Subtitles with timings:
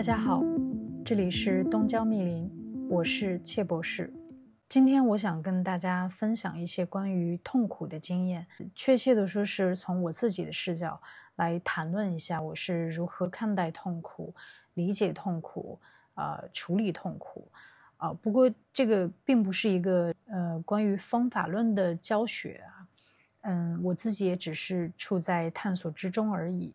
[0.00, 0.42] 大家好，
[1.04, 2.50] 这里是东郊密林，
[2.88, 4.10] 我是切博士。
[4.66, 10.98] 今天我想跟大家分享一些关于痛苦的经验，确切的说是从我自己的视角
[11.36, 14.34] 来谈论一下我是如何看待痛苦、
[14.72, 15.78] 理解痛苦、
[16.14, 17.46] 呃处理痛苦。
[17.98, 22.88] 啊，不过这个并不是一个呃关于方法论的教学啊，
[23.42, 26.72] 嗯，我自己也只是处在探索之中而已。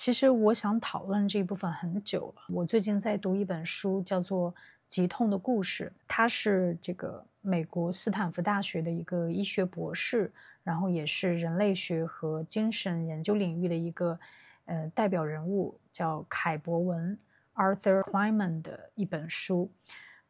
[0.00, 2.42] 其实我想讨论这一部分很久了。
[2.48, 4.50] 我最近在读一本书，叫做
[4.88, 10.32] 《疾痛的故事》，他是这个美国斯坦福大学的一个医学博士，
[10.62, 14.18] 然后也是人类学和精神研究领域的一个
[14.64, 17.18] 呃代表人物，叫凯博文
[17.54, 19.70] （Arthur Kleinman） 的一本书。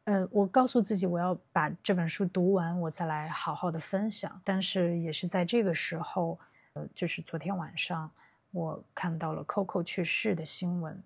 [0.02, 4.40] 呃，我告诉自己我要把这本书读完，我再来好好的分享。
[4.44, 6.36] 但是也是在这个时候，
[6.72, 8.10] 呃，就是昨天晚上。
[8.52, 11.02] 我看到了 Coco 去世的新闻，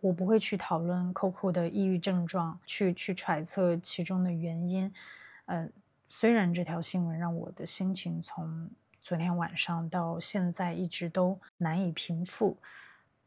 [0.00, 4.92] 我不会去讨论 Coco 的抑郁症状，去去揣测其中的原因。
[5.46, 5.72] 嗯，
[6.08, 8.68] 虽然这条新闻让我的心情从
[9.00, 12.56] 昨天晚上到现在一直都难以平复，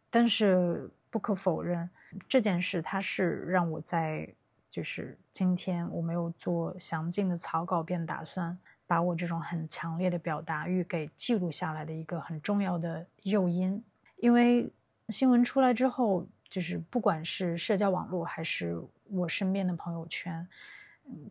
[0.09, 1.89] 但是不可否认，
[2.27, 4.27] 这件事它是让我在
[4.69, 8.57] 就是今天我没有做详尽的草稿，便打算。
[8.85, 13.83] 把我这种很强烈的表达欲给记录下来的一个很重要的诱因，
[14.17, 14.71] 因为
[15.09, 20.47] 新闻出来之后，就是不管是社交网络还是我身边的朋友圈，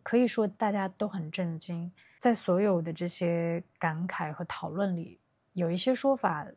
[0.01, 1.91] 可以说大家都很震惊。
[2.19, 5.19] 在所有的这些感慨和讨论里，
[5.53, 6.47] 有一些说法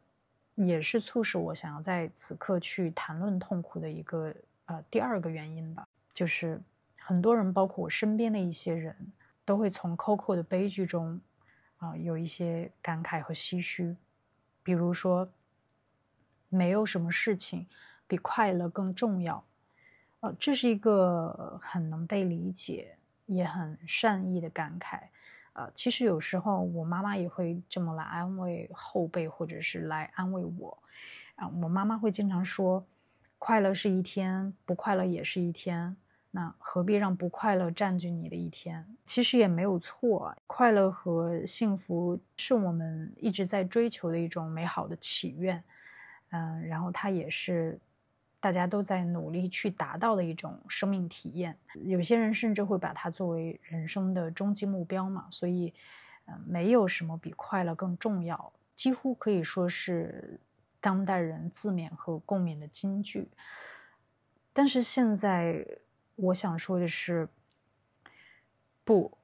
[0.55, 4.35] 也是促使我想要在此刻去谈论痛苦的一个
[4.67, 6.61] 呃第二个原因吧，就是
[6.99, 8.95] 很多人，包括我身边的一些人。
[9.47, 11.19] 都会从 Coco 的悲剧中，
[11.79, 13.97] 啊，有一些感慨和唏嘘，
[14.63, 15.29] 比如说，
[16.49, 17.67] 没有什么事情
[18.09, 19.45] 比快乐更重要，
[20.21, 25.01] 啊，这是一个很能被理解也很善意的感慨，
[25.53, 30.77] 啊，其实有时候我妈妈也会这么来安慰后辈，或者是来安慰我，
[31.37, 32.85] 啊，我妈妈会经常说，
[33.39, 35.97] 快乐是一天，不快乐也是一天。
[36.37, 38.87] 那何必让不快乐占据你的一天？
[39.07, 45.65] 其实也没有错，快乐和幸福是我们一直在追求的一种美好的祈愿，
[46.33, 47.81] 嗯，然后它也是
[48.39, 51.57] 大家都在努力去达到的一种生命体验。
[51.73, 55.27] 有些人甚至会把它作为人生的终极目标嘛。
[55.31, 55.73] 所以，
[56.27, 60.39] 嗯，没有什么比快乐更重要，几乎可以说是
[60.83, 63.31] 当代人自勉和共勉的金句。
[64.53, 65.67] 但是现在。
[66.17, 67.29] 我想说的是，
[68.85, 69.19] 不，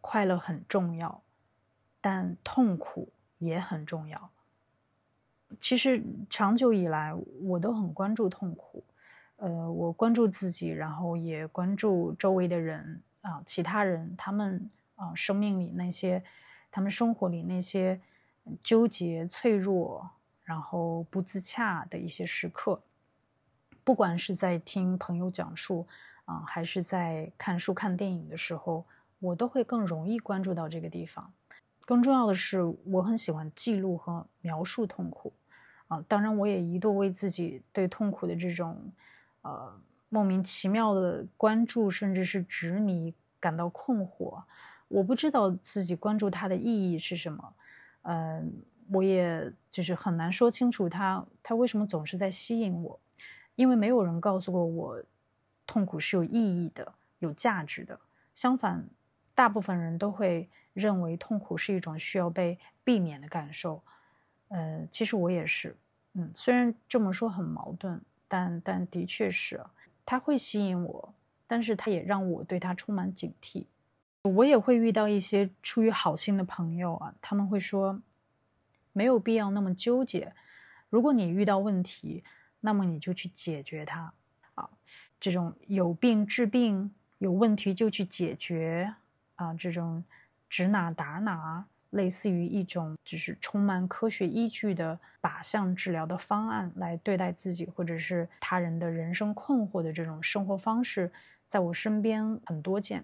[0.00, 1.22] 快乐很重要，
[2.00, 4.30] 但痛苦也很重要。
[5.60, 8.82] 其实长久以来，我都很关注痛苦，
[9.36, 16.24] 呃，我关注自己，然后也关注周围的人啊，其他人，他们啊，生命里那些，
[16.70, 18.00] 他们生活里那些
[18.62, 20.10] 纠结、脆弱，
[20.42, 22.82] 然后不自洽的一些时刻，
[23.84, 25.86] 不管是在听朋友讲述。
[26.24, 28.84] 啊，还是在看书、看电影的时候，
[29.18, 31.32] 我都会更容易关注到这个地方。
[31.84, 35.32] 更重要的是，我很喜欢记录和描述痛苦。
[35.88, 38.90] 啊，当然，我也一度为自己对痛苦的这种，
[39.42, 39.70] 呃，
[40.08, 44.42] 莫名其妙的关注，甚至是执迷感到困惑。
[44.88, 47.52] 我不知道自己关注它的意义是什么。
[48.02, 48.50] 嗯，
[48.90, 52.98] 我也就是很难说清楚它，它为什么总是在吸引我，
[53.56, 55.02] 因为没有人告诉过我。
[55.66, 57.98] 痛苦是有意义的、有价值的。
[58.34, 58.88] 相反，
[59.34, 63.82] 大部分人都会认为痛苦是一种需要被避免的感受。
[64.48, 65.76] 呃，其实我也是。
[66.14, 69.64] 嗯，虽然这么说很矛盾，但但的确是，
[70.04, 71.14] 它会吸引我，
[71.46, 73.66] 但是它也让我对它充满警惕。
[74.22, 78.00] 我也会遇到一些出于好心的朋友啊，他们会说，
[78.92, 80.32] 没有必要那么纠结。
[80.88, 82.22] 如果你遇到问题，
[82.60, 84.14] 那么你就去解决它。
[84.54, 84.70] 啊。
[85.24, 88.92] 这种有病治病，有问题就去解决
[89.36, 89.54] 啊！
[89.54, 90.04] 这种
[90.50, 101.10] 指哪打哪，类似于一种就是充满科学依据的靶向治疗的方案来对待自己或者是他人的人生困惑的这种生活方式，
[101.48, 103.02] 在我身边很多见。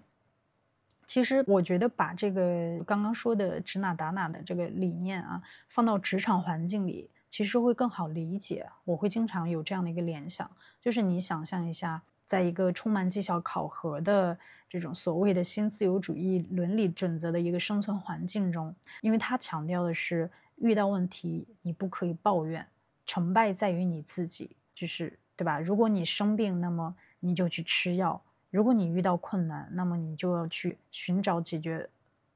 [1.07, 8.69] 其实我觉得把这个刚刚说的指哪打哪的这个理念啊，放到职场环境里，其实会更好理解。
[8.83, 10.47] 我会经常有这样的一个联想，
[10.79, 12.03] 就是你想象一下。
[12.23, 14.39] 在一个充满绩效考核的
[14.69, 22.65] 这种所谓的新自由主义伦理准则的一个生存环境中，因为他强调的是遇到问题你不可以抱怨，
[23.05, 25.59] 成败在于你自己，就是对吧？
[25.59, 28.17] 如果你生病，那么你就去吃药；
[28.49, 31.89] 如果你遇到困难，那么你就要去寻找解决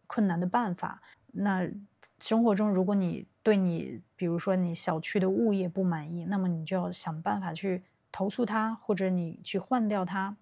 [0.08, 1.02] 困难的办法。
[1.32, 1.66] 那
[2.20, 10.36] 生活中，如果你对你，比如说你小区的物业不满意，那么你就要想办法去投诉他，或者你去换掉他。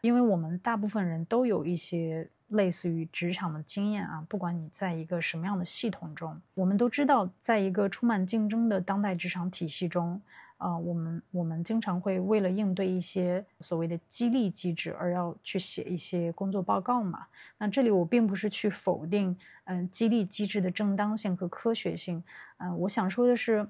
[0.00, 10.20] 因为我们大部分人都有一些类似于职场的经验啊，不管你在一个什么样的系统中，我们都知道，在一个充满竞争的当代职场体系中。
[10.58, 17.26] 啊，我们我们经常会为了应对一些所谓的激励机制而要去写一些工作报告嘛。
[17.58, 22.22] 那这里我并不是去否定，嗯，激励机制的正当性和科学性。
[22.56, 23.68] 嗯，我想说的是，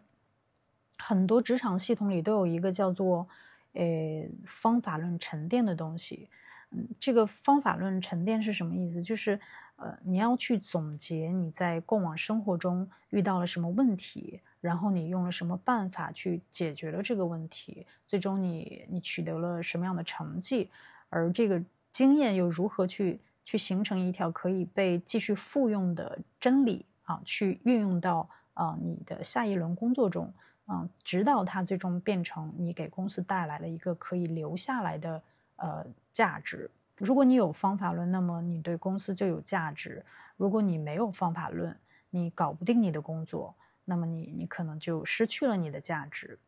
[0.96, 3.28] 很多职场系统里都有一个叫做，
[3.74, 6.30] 呃，方法论沉淀的东西。
[6.70, 9.02] 嗯，这个方法论沉淀是什么意思？
[9.02, 9.38] 就是，
[9.76, 14.40] 呃，你要去总结你在过往生活中遇到了什么问题。
[14.60, 17.86] 然后你用了什么办法去解决了这个问题？
[18.06, 20.70] 最终你你取得了什么样的成绩？
[21.08, 27.20] 而这个经验又如何去去形成一条可以被继续复用的真理啊？
[27.24, 30.32] 去运用到啊你的下一轮工作中
[30.66, 35.22] 啊，直到它最终变成你给公司带来了一个可以留下来的
[35.56, 36.70] 呃价值。
[36.96, 40.02] 如果你有方法论，那么你对公司就有价值；
[40.36, 41.74] 如果你没有方法论，
[42.10, 43.54] 你搞不定你的工作。
[43.88, 46.38] 那么你你可能就失去了你的价值。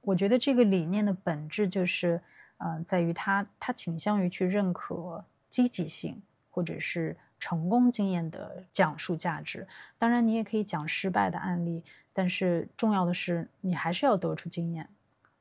[0.00, 2.22] 我觉得这个理念的本质就是，
[2.56, 9.68] 呃，在于它它倾向于去认可积极性或者是成功经验的讲述价值。
[9.98, 11.84] 当然，你也可以讲失败的案例，
[12.14, 14.88] 但是重要的是你还是要得出经验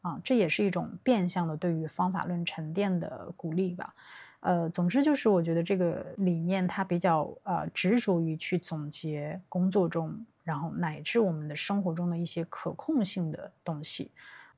[0.01, 3.95] 啊，这也是一种变相的对于方法论沉淀的鼓励吧。
[4.41, 10.25] 呃，总之就是我觉得这个理念它比较呃执着于去总结工作中。
[10.43, 14.09] 然后乃至我们的生活中的一些可控性的东西，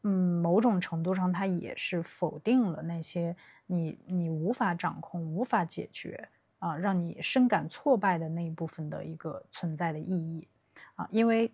[0.03, 3.35] 嗯，某种程度上它也是否定了那些
[3.65, 6.29] 你你无法掌控、无法解决
[6.59, 10.47] 啊，让你深感挫败的那一部分的一个存在的意义
[10.93, 11.51] 啊，因为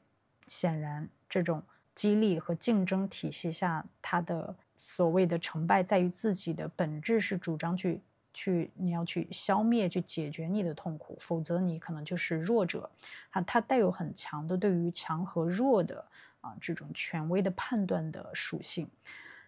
[0.47, 1.63] 显然这种
[1.93, 8.01] 激励和竞争体系下，它的所谓的成败在于自己的本质是主张去。
[8.35, 12.87] 去，你要去消灭、去解决你的痛苦，否则你可能就是弱者。
[13.31, 16.05] 啊，它带有很强的对于强和弱的
[16.41, 18.87] 啊这种权威的判断的属性。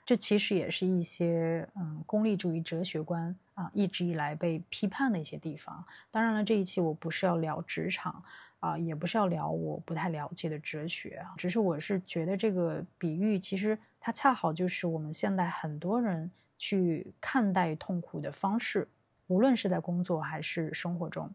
[0.06, 5.83] 这其实也是一些嗯功利主义哲学观啊一直以来被批判的一些地方。
[6.10, 8.24] 当然了，这一期我不是要聊职场
[8.62, 16.31] 啊，也不是要聊我不太了解的哲学啊，只是我是觉得这个比喻其实它恰好就是我们现在很多人。
[16.57, 18.88] 去看待痛苦的方式，
[19.27, 21.33] 无论是在工作还是生活中，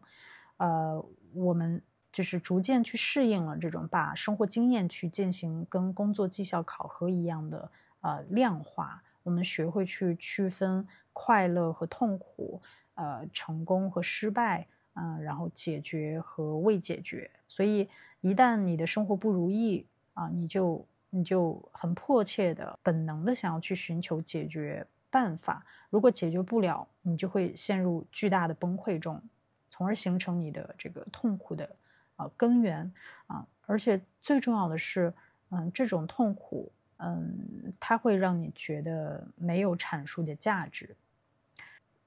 [0.57, 1.03] 呃，
[1.33, 1.81] 我们
[2.11, 7.71] 就是逐渐去适应了这种把生活经验去进行跟工作绩效考核一样的
[8.01, 9.03] 呃量化。
[9.23, 12.61] 我们学会去区分快乐和痛苦，
[12.95, 17.31] 呃，成功和失败，嗯，然后解决和未解决。
[17.47, 17.87] 所以，
[18.19, 24.85] 一旦你的生活不如意啊，你就你就很迫切的、本能的想要去寻求解决。
[25.13, 29.21] 办法，如果解决不了，你就会陷入巨大的崩溃中，
[29.69, 31.69] 从而形成你的这个痛苦的
[32.15, 32.91] 啊根源
[33.27, 33.45] 啊。
[33.67, 35.13] 而且最重要的是，
[35.51, 40.95] 嗯，这种痛苦，嗯，它会让你觉得没有阐述的价值。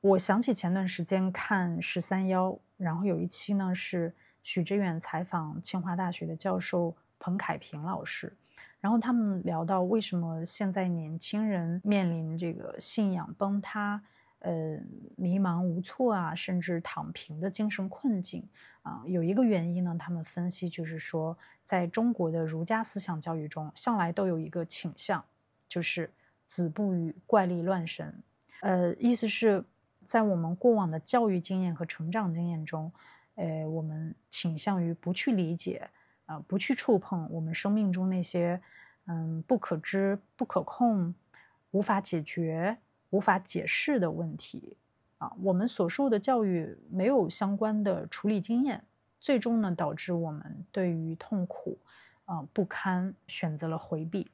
[0.01, 8.37] 我想起前段时间看十三幺，然后有一期呢是许知远采访清华大学的教授彭凯平老师。
[8.87, 14.01] 然后他们聊到为什么现在年轻人面临这个信仰崩塌、
[14.39, 14.79] 呃
[15.17, 18.49] 迷茫无措啊，甚至躺平的精神困境
[18.83, 25.25] 啊，有一个原因呢，他们分析就是说，在中国的儒家思想教育中，向来都有一个倾向，
[25.69, 26.09] 就是
[26.47, 28.23] 子不语怪力乱神。
[28.61, 29.65] 呃，意思是，
[30.05, 32.93] 在我们过往的教育经验和成长经验中，
[33.35, 35.91] 呃，我们倾向于不去理解。
[36.27, 38.61] 啊，不去触碰我们生命中那些，
[39.07, 41.15] 嗯，不可知、不可控、
[41.71, 42.77] 无法解决、
[43.11, 44.77] 无法解释的问题。
[45.19, 48.85] 啊，我们所受的教育没有相关的处理经验，
[49.21, 51.79] 最终呢，导致我们对于痛苦，
[52.25, 54.31] 啊，不堪，选择了回避。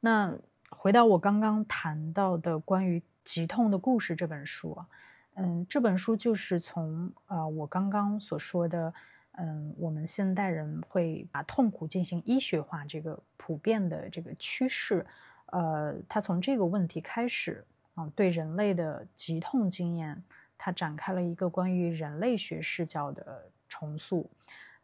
[0.00, 0.34] 那
[0.70, 4.86] 回到我刚刚谈到的关于《极痛的故事》这本书啊，
[5.34, 8.92] 嗯，这本书就是从啊，我刚刚所说的。
[9.38, 15.06] 嗯，我们现代人会把痛苦进行医学化，这个普遍的这个趋势，
[15.46, 20.22] 呃，它从这个问题开始啊，对人类的疾痛经验，
[20.58, 24.30] 它展开了一个关于人类学视角的重塑。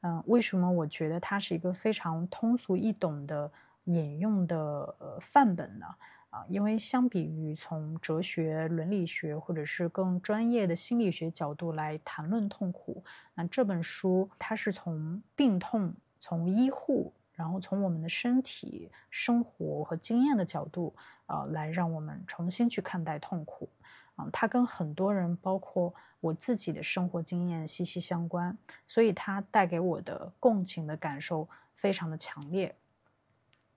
[0.01, 3.51] 嗯，为什么我觉得它是一个非常通俗易懂的
[3.85, 5.87] 引用的范本呢？
[6.31, 13.03] 啊，因为相比于从哲学、伦理学或者是更专业的心理学角度来谈论痛苦，
[13.35, 20.95] 那这本书它是从病痛、从医护，然后从我们的身体、生活和经验的角度，
[21.25, 23.71] 呃，来让我们重新去看待痛苦。
[24.17, 32.77] 啊，它跟很多人，包括我自己的生活经验息息相关，所以它带给我的共情的感受非常的强烈。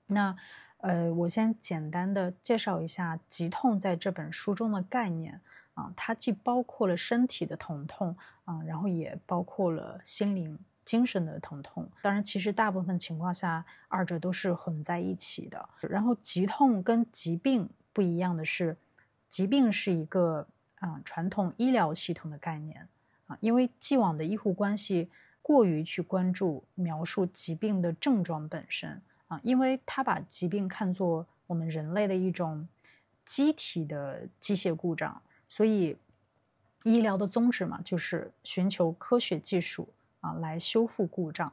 [0.07, 0.35] 那。
[0.81, 5.39] 呃，我先简单的介绍一下疾痛在这本书中的概念
[5.75, 11.87] 啊，它既包括了身体的疼痛啊，然后也包括了心灵、精神的疼痛。
[12.01, 15.69] 当然，其实大部分情况下，二者都是混在一起的。
[15.81, 18.75] 然后，疾痛跟疾病不一样的是，
[19.29, 20.47] 疾病是一个
[20.79, 22.87] 啊传统医疗系统的概念
[23.27, 25.11] 啊，因为既往的医护关系
[25.43, 28.99] 过于去关注描述疾病的症状本身。
[29.31, 32.67] 啊，因为他把疾病看作我们人类的一种
[33.25, 35.95] 机体的机械故障，所以
[36.83, 39.87] 医疗的宗旨嘛，就是寻求科学技术
[40.19, 41.49] 啊来修复故障。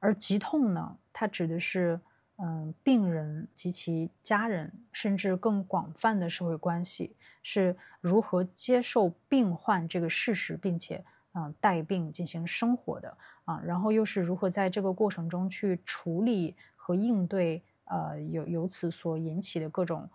[0.00, 2.00] 而疾痛呢，它指的是
[2.38, 16.56] 嗯病人及其家人，甚至更广泛的社会关系是如何接受病患这个事实，并且嗯带病进行生活的啊，然后又是如何在这个过程中去处理。
[16.86, 20.08] 和应对，呃，由由此所引起的各种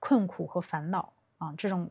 [0.00, 1.88] 困苦和烦恼啊，这种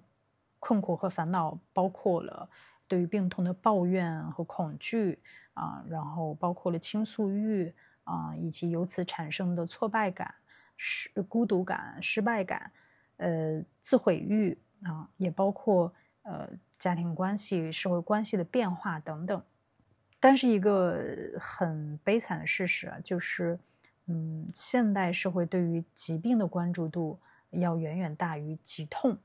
[0.59, 2.49] 困苦和烦恼包括了
[2.85, 5.19] 对于病痛的抱怨和恐惧
[5.53, 7.73] 啊，然后包括了倾诉欲
[8.03, 10.35] 啊，以及由此产生的挫败感、
[10.75, 12.73] 失孤独感、失败感，
[13.15, 19.41] 呃，自毁欲啊，也包括呃家庭关系、社会关系的变化等等。
[20.19, 23.57] 但是一个很悲惨的事实啊，就是。
[24.11, 27.19] 嗯，现代社会对于疾病的关注度
[27.51, 29.15] 要远远大于疾痛，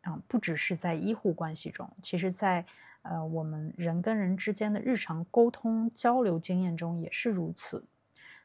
[0.00, 2.64] 啊，不只是在医护关系中，其实在
[3.02, 7.84] 呃我们人跟人之间的日常沟通交流经验中也是如此。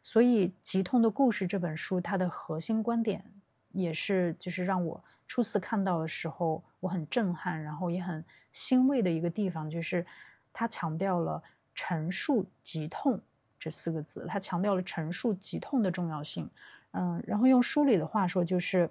[0.04, 3.26] 所以，《疾痛的故事》这本书它的核心观点，
[3.72, 10.06] 也是就是让我初次看到的时候我很震撼，然后也很欣慰的一个地方，就是
[10.54, 11.42] 它强调了
[11.74, 13.20] 陈述疾痛。
[13.60, 16.48] 这四个字，他强调了陈述疾痛的重要性，
[16.92, 18.88] 嗯，然后用书里的话说，就是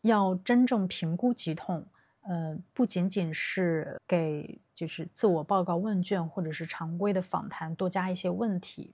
[0.00, 1.86] 要真正评估疾痛，
[2.22, 8.92] 呃，不仅仅是给就是自我报告问卷或者是常规的访谈多加一些问题，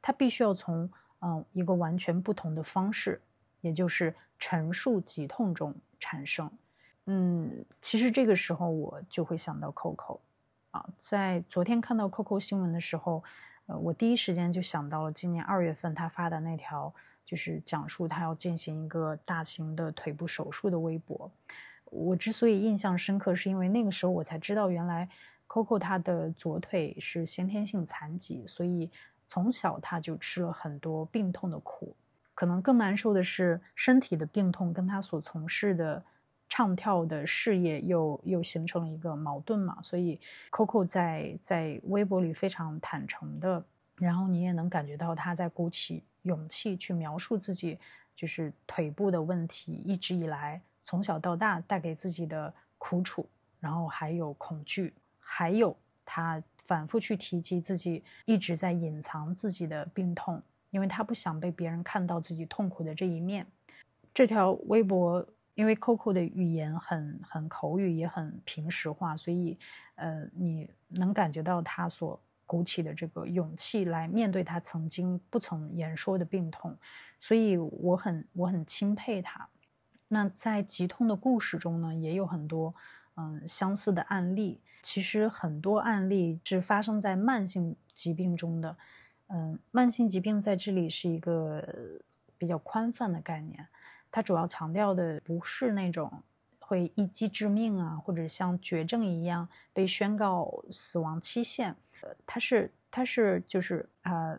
[0.00, 3.20] 他必须要从嗯一个完全不同的方式，
[3.60, 6.50] 也就是陈述疾痛中产生。
[7.04, 10.20] 嗯，其实这个时候我就会想到 Coco，
[10.70, 13.22] 啊，在昨天看到 Coco 新闻的时候。
[13.78, 16.92] 我第一时间就想到了今年二月份他发的那条，
[17.24, 21.30] 就是讲述他要进行一个大型的腿部手术的微博。
[21.84, 25.08] 我之所以印象深刻，是因为那个时候我才知道，原来
[25.46, 28.90] Coco 他的左腿是先天性残疾，所以
[29.28, 31.94] 从小他就吃了很多病痛的苦。
[32.34, 36.02] 可能更难受的是身体的病痛跟他所从事的。
[36.52, 43.64] 唱跳的事业又又形成了一个矛盾嘛，所以 Coco 在在微博里非常坦诚的，
[43.94, 47.78] 然后你也能感觉到他在鼓起勇气去描述自己
[48.16, 53.24] 就是腿部的问题，一直以来从小到大带给自己的苦楚，
[53.60, 63.46] 然后还有恐惧，还有他反复去提及自己一直在隐藏自己的病痛，因为他不想被别人看到自己痛苦的这一面。
[64.12, 65.24] 这条微博。
[65.54, 69.58] 因为 Coco 的语言很很口语，也很平实化，所以，
[69.96, 76.76] 呃，你能感觉到他所鼓起的这个勇气来面对他曾经不曾言说的病痛，
[77.18, 79.48] 所以我很我很钦佩他。
[80.08, 82.74] 那在疾痛的故事中呢，也有很多
[83.16, 84.60] 嗯相似的案例。
[84.82, 88.76] 其实很多案例是发生在慢性疾病中的，
[89.26, 91.62] 嗯，慢性疾病在这里是一个
[92.38, 93.68] 比较宽泛的概念。
[94.10, 96.22] 它主要强调的不是那种
[96.58, 104.38] 会一击致命啊，或者像绝症一样被宣告死亡期限，呃，它是它是就是啊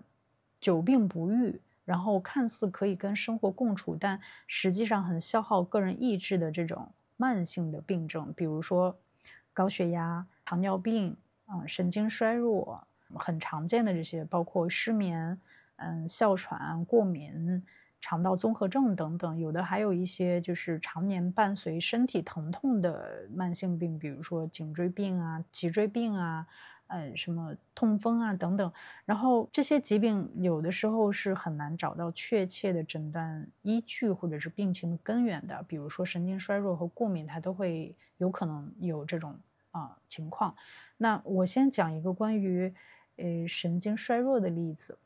[0.60, 8.96] 久病不愈，然后看似可以跟生活共处，但实际上很消耗个人意志的这种慢性的病症，比如说
[9.54, 15.40] 高血压、糖尿病啊、神经衰弱，很常见的这些，包括失眠、
[15.78, 17.64] 嗯、哮喘、过敏。
[18.02, 26.46] 肠道综合症等等，有的还有一些就是常年伴随身体疼痛的慢性病，比如说颈椎病啊、脊椎病啊，
[26.88, 28.74] 呃，什么痛风啊等等。
[29.06, 39.40] 然后这些疾病有的时候是很难找到确切的诊断依据或者是病情的根源的，比如说神经衰弱和过敏，它都会有可能有这种
[39.70, 40.56] 啊情况。
[40.98, 42.74] 那我先讲一个关于
[43.18, 44.98] 呃神经衰弱的例子。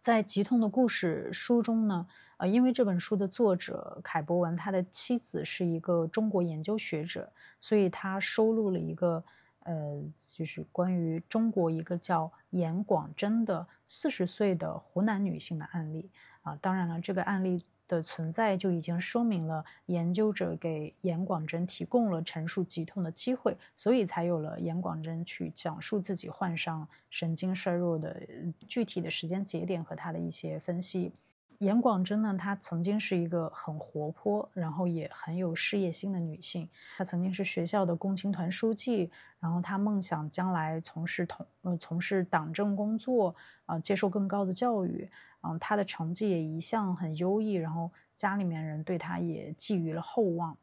[0.00, 2.06] 在《疾痛的故事》书中呢，
[2.38, 7.30] 呃，因为这本书的作者凯博文他的妻子是一个中国研究学者，
[7.60, 9.22] 所以他收录了一个，
[9.64, 10.02] 呃，
[10.34, 16.56] 就是关于中国一个叫严广珍的四十岁的湖南女性的案例啊。
[16.62, 17.62] 当然了，这个案例。
[17.90, 28.22] 的存在就已经说明了研究者给严广珍提供了陈述疾痛的机会，所以才有了严广珍去讲述自己患上神经衰弱的
[28.68, 31.12] 具体的时间节点和他的一些分析。
[31.58, 36.66] 严广珍呢，她曾经是一个很活泼，然后也很有事业心的女性。
[36.96, 43.34] 她曾经是学校的共青团书记，然后她梦想将来从事同呃从事党政工作，
[43.66, 45.06] 啊，接受更高的教育。
[45.42, 50.56] 嗯，他的成绩也一向很优异，然后家里面人对他也寄予了厚望，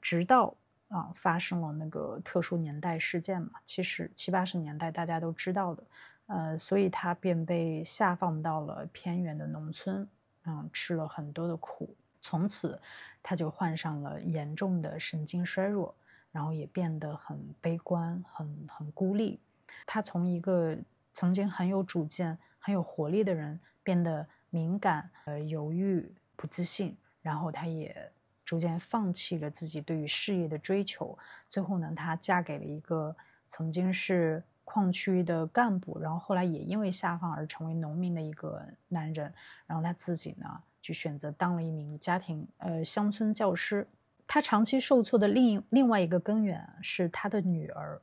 [0.00, 0.54] 直到
[0.88, 5.82] 啊发生了那个特殊年代事件嘛，其实七八十年代大家都知道的，
[6.26, 10.08] 呃，所以他便被下放到了偏远的农村，
[10.44, 12.80] 嗯，吃了很多的苦，从此
[13.22, 15.94] 他就患上了严重的神经衰弱，
[16.32, 19.38] 然后也变得很悲观，很很孤立。
[19.86, 20.76] 他从一个
[21.18, 23.58] 曾经很有主见、很有活力的人。
[23.82, 28.12] 变得敏感、呃犹豫、不自信，然后她也
[28.44, 31.18] 逐渐放弃了自己对于事业的追求。
[31.48, 33.16] 最后呢，她嫁给了一个
[33.48, 39.32] 曾经是矿区的干部，然后后来也因为下放而成为农民的一个男人。
[39.66, 40.46] 然后她自己呢，
[40.82, 43.88] 就选择当了一名家庭呃乡村教师。
[44.26, 47.98] 她长期受挫的另一另外一个根源是她的女儿。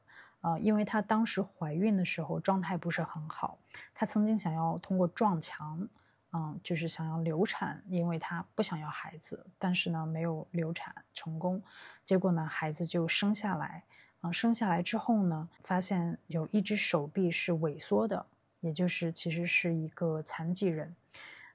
[0.45, 3.57] 啊，因为她当时怀孕的时候状态不是很好，
[3.95, 5.89] 她曾经想要通过撞墙，
[6.33, 11.63] 嗯，就是想要流产，因为她不想要孩子，但是呢没有流产成功，
[12.03, 13.85] 结果呢孩子就生下来，
[14.21, 18.23] 啊，生下来之后呢，发现有一只手臂是萎缩的，
[18.59, 20.95] 也就是其实是一个残疾人，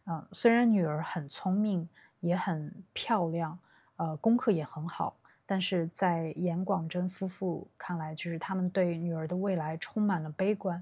[0.07, 1.89] 嗯，虽然女儿很聪明，
[2.19, 3.57] 也很漂亮，
[3.95, 5.15] 呃，功课也很好。
[5.51, 10.81] 但是在严广珍夫妇看来，就是他们对女儿的未来充满了悲观。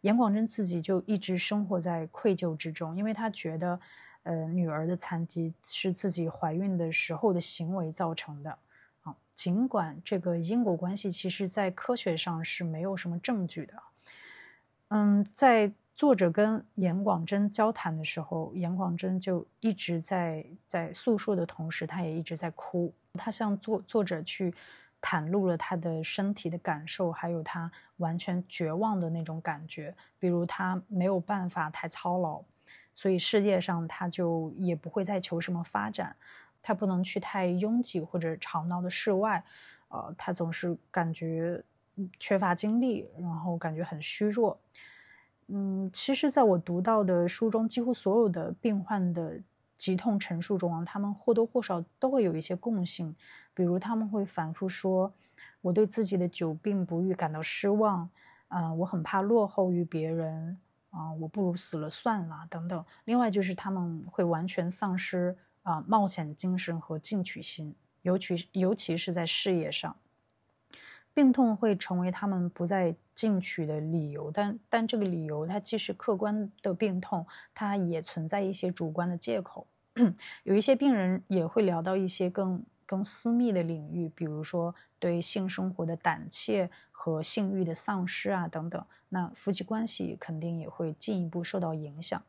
[0.00, 3.78] 严广珍自己就一直生活在愧疚之中，因为他觉得，
[4.22, 8.58] 呃，女儿的残疾是自己怀孕的时候的行为造成的。
[9.02, 13.74] 啊，尽管这个因果关系其实在科学上是没有什么证据的。
[14.88, 15.70] 嗯，在。
[15.96, 22.92] 作者跟严广珍交谈的时候，严广珍就一直在在诉说的同时，他也一直在哭。
[23.16, 24.54] 他向作作者去
[25.00, 29.94] 袒露了他的身体的感受，还有他完全绝望的那种感觉。
[30.18, 32.42] 比如他没有办法太操劳，
[32.94, 36.14] 所以世界上他就也不会再求什么发展。
[36.62, 39.44] 他不能去太拥挤或者吵闹的室外，
[39.86, 41.62] 呃，他总是感觉
[42.18, 44.58] 缺乏精力，然后感觉很虚弱。
[45.46, 49.40] 嗯，其实，在我读到的书中，几乎所有的病患的
[49.76, 53.14] 疾痛陈述中啊，他们或多或少都会有一些共性，
[53.54, 55.12] 比如他们会反复说
[55.60, 58.08] ：“我对自己的久病不愈感到失望，
[58.48, 60.58] 啊，我很怕落后于别人，
[60.90, 69.94] 啊，我不如死了算了，等等。”另外就是他们会完全丧失啊冒险精神和进取心，尤其尤其是在事业上。
[71.16, 79.66] 病痛会成为他们不再进取的理由，但但这个理由它既是客观的病痛，它也存在一些主观的借口。
[80.44, 88.84] 有一些病人也会聊到一些更更私密的领域，比如说对性生活的胆怯和性欲的丧失啊等等。
[89.08, 92.22] 那夫妻关系肯定也会进一步受到影响。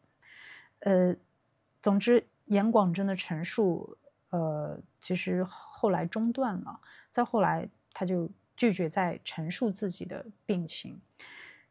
[0.80, 1.14] 呃，
[1.82, 3.98] 总之，严广真的陈述，
[4.30, 6.80] 呃，其实后来中断了，
[7.12, 8.30] 再后来他就。
[8.58, 11.00] 拒绝再陈述自己的病情，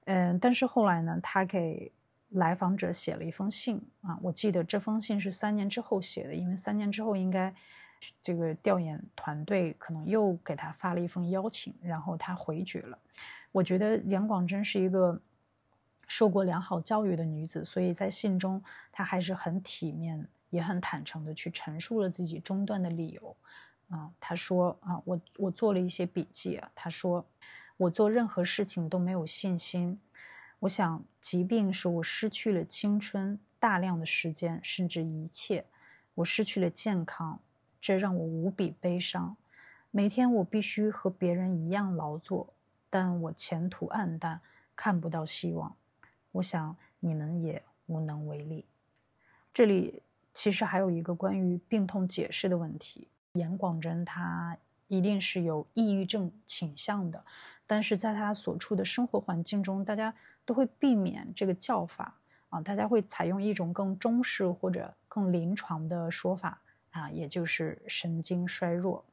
[0.05, 1.92] 嗯，但是后来呢，他给
[2.31, 7.53] 来访者写了一封信啊，我记得这封信是三年之后写的，因为三年之后应该
[8.22, 12.96] 这个调研团队可能又给他发了一封邀请，然后他回绝了。
[13.53, 15.20] 我觉得杨广真是一个
[16.07, 23.37] 受过良好教育的女子，所以在信中她还是很体面也很坦诚的去陈述了自己中断的理由。
[23.88, 26.70] 啊，他说啊，我我做了一些笔记啊。
[26.75, 27.25] 他说，
[27.77, 30.01] 我做任何事情都没有信心。
[30.61, 35.64] 我想，疾病使我失去了青春、大量的时间，甚至一切。
[36.14, 37.38] 我失去了健康，
[37.81, 39.37] 这让我无比悲伤。
[39.90, 42.53] 每天我必须和别人一样劳作，
[42.88, 44.40] 但我前途黯淡，
[44.75, 45.77] 看不到希望。
[46.33, 48.64] 我想你们也无能为力。
[49.55, 50.03] 这里
[50.35, 53.09] 其实还有一个关于病痛解释的问题。
[53.37, 54.57] 严广真他
[54.88, 57.25] 一定是有抑郁症倾向的，
[57.66, 62.14] 但是在他所处的生活环境中，大家都会避免这个叫法
[62.49, 66.61] 啊，大家会采用一种更中式或者更临床的说法
[66.92, 69.05] 啊，也就是神经衰弱。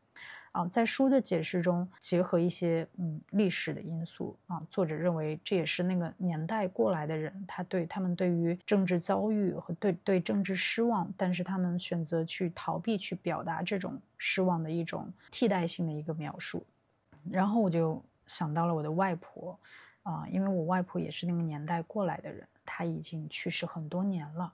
[0.53, 16.63] 啊，在书的解释中，结合一些嗯历史的因素啊，作者认为这也是那个年代过来的人，他对他们对于政治遭遇和对对政治失望，但是他们选择去逃避去表达这种失望的一种替代性的一个描述。
[17.31, 19.59] 然后我就想到了我的外婆，
[20.03, 24.53] 啊，因为我外婆也是那个年代过来的人，她已经去世很多年了。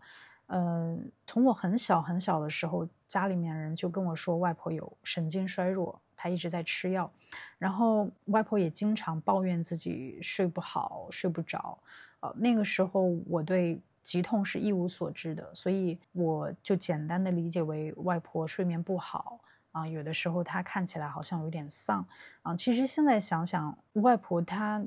[0.52, 7.12] 嗯，从我很小很小的时候，家里面人就跟我说，外婆有神经衰弱，她一直在吃药，
[7.60, 11.78] 然后外婆也经常抱怨自己睡不好、睡不着。
[12.22, 19.40] 呃，那个时候我对疾痛是一无所知的，所以我就简单的理解为外婆睡眠不好
[19.72, 22.04] 啊，有的时候她看起来好像有点丧
[22.42, 22.56] 啊。
[22.56, 24.84] 其实现在想想，外婆她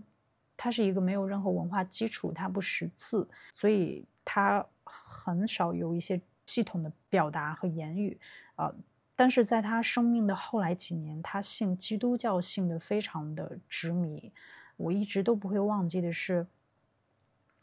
[0.57, 4.67] 她是一个没有任何文化基础，她不识字，所以她。
[4.93, 8.21] 很少有一些系统的表达和言语，
[8.57, 8.71] 啊，
[9.17, 14.33] 但是在他生命的后来几年，他信基督教，信的非常的执迷。
[14.77, 16.47] 我一直都不会忘记的是，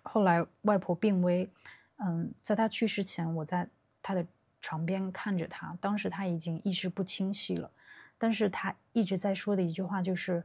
[0.01, 1.49] 后来外婆病危，
[1.97, 3.69] 嗯，在他去世前，我在
[4.01, 4.25] 他的
[4.61, 7.69] 床边看着他，当时他已经意识不清晰了，
[8.17, 10.43] 但是他一直在说的一句话就是：“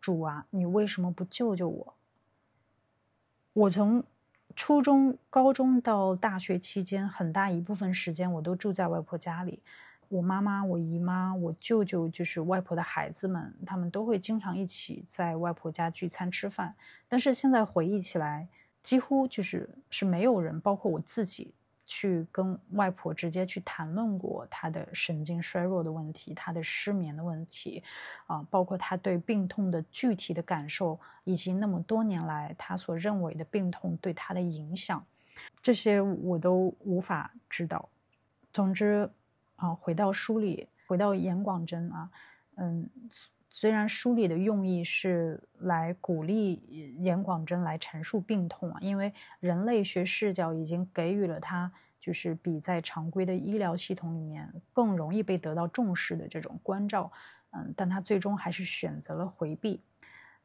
[0.00, 1.94] 主啊，你为什么不救救我？”
[3.52, 4.04] 我从。
[4.56, 9.62] 初中、高中到大学期间，很大一部分时间我都住在外婆家里。
[10.08, 16.74] 我妈妈、我姨妈、我舅舅，就是外婆的孩子们，他们都会经常一起在外婆家聚餐吃饭。
[17.08, 18.48] 但是现在回忆起来，
[18.82, 21.54] 几乎就是是没有人，包括我自己。
[21.92, 27.82] 去跟外婆直接去谈论过她的神经衰弱的问题，她的失眠的问题，
[28.28, 35.04] 啊，包括她对病痛的具体的感受，以及那么多年来她所认为的病痛对她的影响，
[35.60, 37.88] 这些我都无法知道。
[38.52, 39.10] 总之，
[39.56, 42.08] 啊，回到书里，回到严广真啊，
[42.54, 42.88] 嗯，
[43.50, 46.54] 虽然书里的用意是来鼓励
[46.98, 51.70] 严广真来陈述病痛啊，因为人类学视角已经给予了他。
[52.00, 57.12] 就是比在常规的医疗系统里面更容易被得到重视的这种关照，
[57.50, 59.82] 嗯，但他最终还是选择了回避。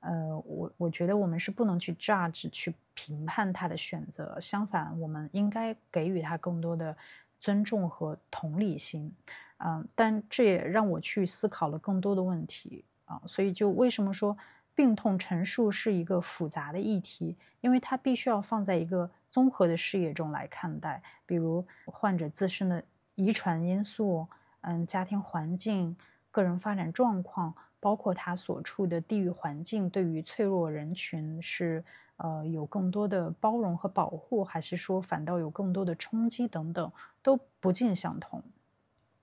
[0.01, 6.93] 呃，我我觉得我们是不能去 judge 去评判他的选择，相反，我们应该给予他更多的
[7.39, 9.15] 尊重和同理心。
[9.59, 14.37] 嗯，但这也让我去思考了更多的问题啊，所以就为什么说
[14.75, 17.37] 病痛陈述是一个复杂的议题？
[17.61, 19.09] 因为它必须要放在一个。
[19.35, 22.81] 综合的视野中来看待，比如患者自身的
[23.15, 24.25] 遗传因素，
[24.61, 25.97] 嗯，家庭环境、
[26.31, 31.83] 个人发展状况，包括他所处的地域环境，对于脆弱人群是
[32.15, 36.89] 呃有更多的包容和保护，还是说反倒有更多的冲击等等，
[37.21, 38.41] 都不尽相同。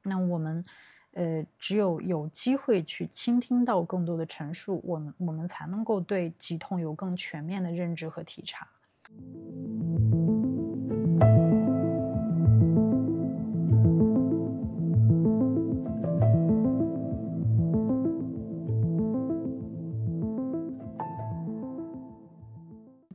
[0.03, 0.63] 那我们
[1.13, 8.67] 呃只有有机会去倾听到更多的陈述，我们我们才能够对疾痛有更全面的认知和体察。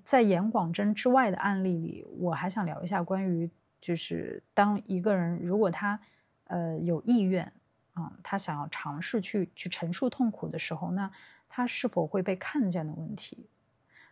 [0.03, 3.49] 在严广真之外的案例里，我还想聊一下关于，
[3.81, 5.99] 就是当一个人如果他，
[6.45, 7.51] 呃，有意愿，
[7.97, 11.11] 啊，他想要尝试去去陈述痛苦的时候，那
[11.49, 13.47] 他是否会被看见的问题。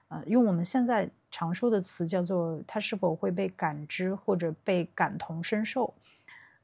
[0.08, 5.94] 呃，用我们现在常说的词叫做他是否会被感知或者被感同身受。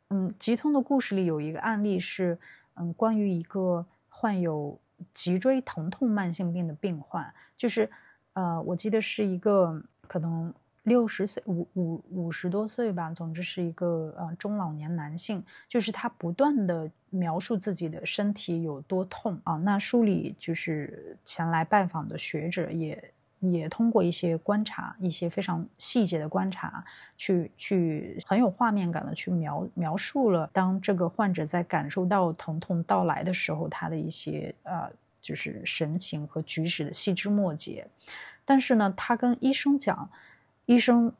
[0.10, 2.38] 嗯，疾痛的故事里有一个案例是，
[2.74, 4.80] 嗯，关于一个患有
[5.14, 7.90] 脊椎疼痛慢性病的病患，就是，
[8.34, 10.52] 呃，我记得是一个可能
[10.84, 19.56] 六十岁五五五十多岁吧，总之是一个呃中老年男性，就是他不断的描述自己的身体有多痛啊。
[19.58, 23.14] 那书里就是前来拜访的学者也。
[23.44, 26.86] 也通过一些观察，一些非常细节的观察，
[27.18, 34.88] 去去很有画面感的去描描述了当这个患者在感受到疼痛到来的时候，他的一些呃，
[35.20, 37.88] 就是神情和举止的细枝末节。
[38.46, 40.08] 但是呢，他跟医生讲，
[40.72, 41.12] 医生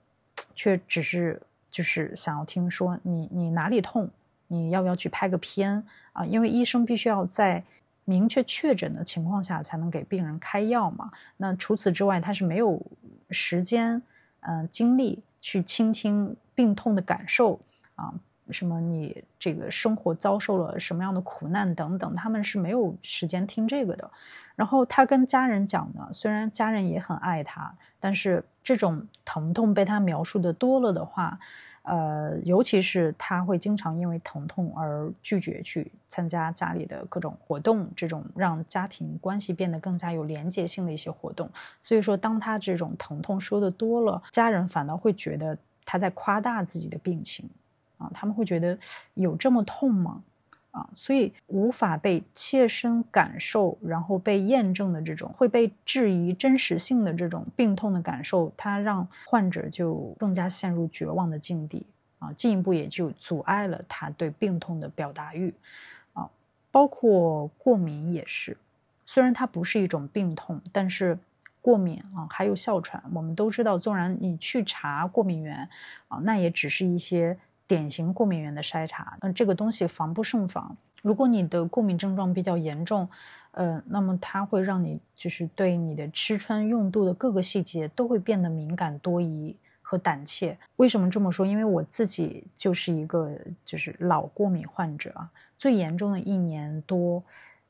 [0.56, 4.10] 却只是就是想要听说你你哪里痛，
[4.48, 5.84] 你要不要去拍个片
[6.14, 6.26] 啊？
[6.26, 7.62] 因为医生必须要在
[8.06, 11.12] 明确确诊的情况下才能给病人开药嘛。
[11.36, 12.82] 那除此之外，他是没有
[13.30, 14.02] 时间、
[14.40, 17.60] 嗯精力去倾听病痛的感受
[17.96, 18.14] 啊。
[18.52, 18.80] 什么？
[18.82, 24.10] 你这个生活遭受了什么样的苦难等等，他们是没有时间听这个的。
[24.56, 31.40] 然后他跟家人讲呢，虽然家人也很爱他，但是这种疼痛被他描述的多了的话，
[31.84, 41.50] 呃，尤其是他会经常因为疼痛而拒绝去参加家里的各种活动，这种让家庭关系变得更加有连结性的一些活动。
[41.82, 47.50] 所以说，当他这种疼痛说的多了，家人反倒会觉得他在夸大自己的病情。
[48.02, 48.76] 啊，他们会觉得
[49.14, 50.24] 有这么痛吗？
[50.72, 61.86] 啊，所以无法被切身感受，然后被验证的这种会被质疑真实性的这种病痛的感受，它让患者就更加陷入绝望的境地
[62.20, 65.54] 啊，进一步也就阻碍了他对病痛的表达欲
[66.14, 66.30] 啊，
[66.72, 68.56] 包括过敏也是，
[69.06, 71.20] 虽然它不是一种病痛，但是
[71.62, 75.68] 过敏啊还有哮喘，我们都知道，纵然你去查过敏源
[76.08, 77.38] 啊，那也只是一些。
[77.72, 80.76] 典型过敏源的筛查，那这个东西防不胜防。
[81.02, 83.08] 如果你的过敏症状比较严重，
[83.52, 90.58] 呃，那么它会让你就是对你的吃穿用度的各个细节都会变得敏感多疑和胆怯。
[90.76, 91.46] 为什么这么说？
[91.46, 97.24] 因为我自己就是一个就是老过敏患者啊，最严重的一年多，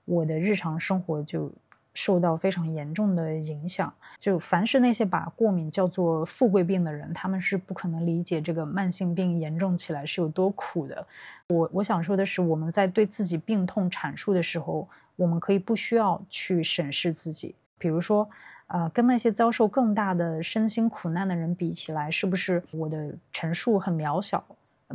[0.06, 1.52] 我的日常生活就。
[1.94, 3.94] 受到非常严重的影响。
[4.20, 11.06] 就凡是那些把过敏叫做富贵病的人，他们是不可能理解这个慢性病严重起来是有多苦的。
[11.48, 17.56] 我我想说的是，我们在对自己病痛阐述的时候，我们可以不需要去审视自己。
[17.78, 18.30] 比如说，
[18.68, 24.44] 呃，跟那些遭受更大的身心苦难的人比起来，是不是我的陈述很渺小？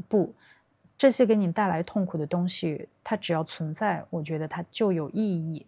[0.08, 0.32] 不，
[0.96, 5.66] 这些给你带来痛苦的东西，它只要存在，我觉得它就有意义。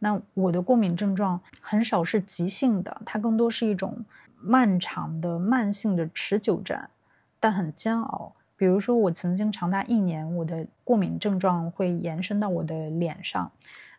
[0.00, 4.04] 那我的过敏症状很少是急性的，它更多是一种
[4.40, 6.90] 漫长的慢性的持久战，
[7.40, 8.32] 但很煎熬。
[8.56, 13.50] 比如说，我曾经长达一年，我的过敏症状会延伸到我的脸上。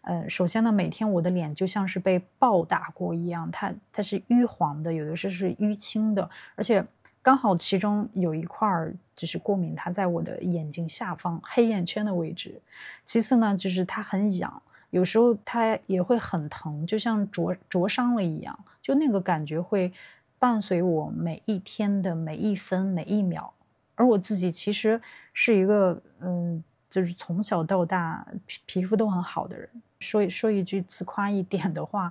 [0.01, 6.85] 呃，首先呢，每天我的脸就像是被暴打过一样，它它是淤黄的，有的时候是淤青的，而且
[7.21, 12.61] 刚好其中有一块儿就是过敏，它在我的眼睛下方黑眼圈的位置。
[13.05, 14.61] 其次呢，就是它很痒。
[14.91, 19.91] 有时候它也会很疼，就像灼灼伤了一样，就那个感觉会
[20.37, 23.53] 伴随我每一天的每一分每一秒。
[23.95, 24.99] 而我自己其实
[25.33, 29.69] 是一个，嗯，就是从小到大皮皮肤都很好的人。
[29.99, 32.09] 说说一句自夸一点的话，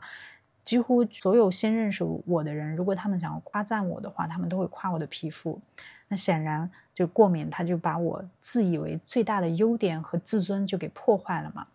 [0.65, 5.59] 几乎所有新认识我的人，如果他们想要夸赞我的话，他们都会夸我的皮肤。
[6.09, 11.67] 那显然就过敏，他就把我自以为最大的优点和自尊就给破坏了嘛。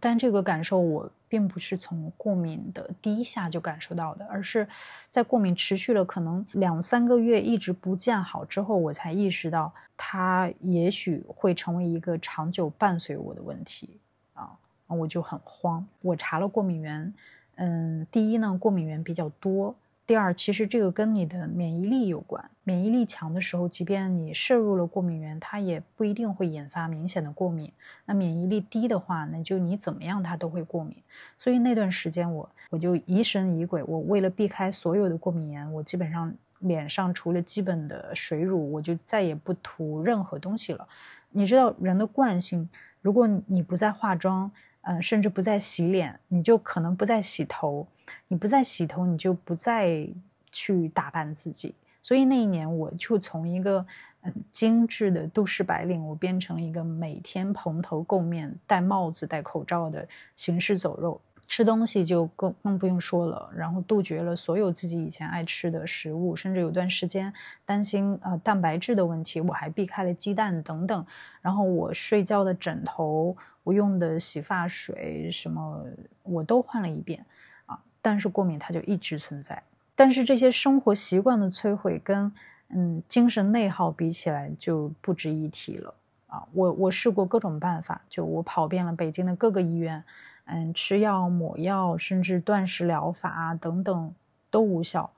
[0.00, 4.66] 但这个感受我并不是从过敏的第一下就感受到的，而是
[5.10, 13.98] 在过敏持续了可能两三个月一直不见好之后，我才意识到它也许会成为一个长久伴随我的问题
[14.34, 14.50] 啊，
[14.88, 15.86] 我就很慌。
[16.00, 17.14] 我查了过敏源，
[17.56, 19.74] 嗯，第一呢，过敏源比较多。
[20.04, 22.50] 第二，其实这个跟你的免疫力有关。
[22.64, 27.72] 免疫力强的时候，即便你摄入了过敏源，它也不一定会引发明显的过敏。
[28.04, 30.96] 那免疫力低的话，那就你怎么样它都会过敏。
[31.38, 40.86] 所以那段时间我我就疑神疑鬼，我为了避开所有的过敏源，我基本上脸上除了基本的水乳，我就再也不涂任何东西了。
[41.30, 42.68] 你知道人的惯性，
[43.00, 44.50] 如果你不再化妆。
[44.82, 47.86] 嗯，甚至不再洗脸，你就可能不再洗头；
[48.28, 50.08] 你不再洗头，你就不再
[50.50, 51.74] 去打扮自己。
[52.00, 53.86] 所以那一年，我就从一个
[54.22, 61.20] 嗯精致的都市白领，我变成了一个每天蓬头垢面、戴帽子、戴口罩的行尸走肉。
[61.48, 67.30] 吃东西就更更不用说了，然后杜绝了所有自己以前爱吃的食物，甚至有段时间
[67.66, 71.04] 担心呃蛋白质的问题，我还避开了鸡蛋等等。
[71.42, 75.84] 然后我睡觉的枕头，我用的洗发水什么
[76.22, 77.24] 我都换了一遍
[77.66, 79.62] 啊，但是过敏它就一直存在。
[79.94, 82.32] 但是这些生活习惯的摧毁跟
[82.68, 85.94] 嗯精神内耗比起来就不值一提了
[86.26, 86.42] 啊！
[86.52, 90.02] 我我试过各种办法，就我跑遍了北京的各个医院。
[90.46, 94.12] 嗯，吃药、抹药，甚至断食疗法等等
[94.50, 95.08] 都无效。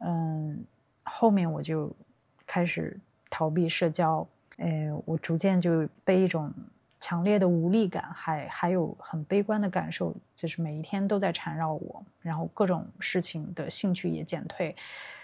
[0.00, 0.62] 嗯，
[1.02, 1.90] 后面我就
[2.46, 2.98] 开始
[3.30, 4.26] 逃避社交。
[4.58, 6.52] 哎，我逐渐就被一种
[7.06, 12.04] 强烈的无力感，还还有很悲观的感受，就是每一天都在缠绕我。
[12.20, 14.74] 然后各种事情的兴趣也减退。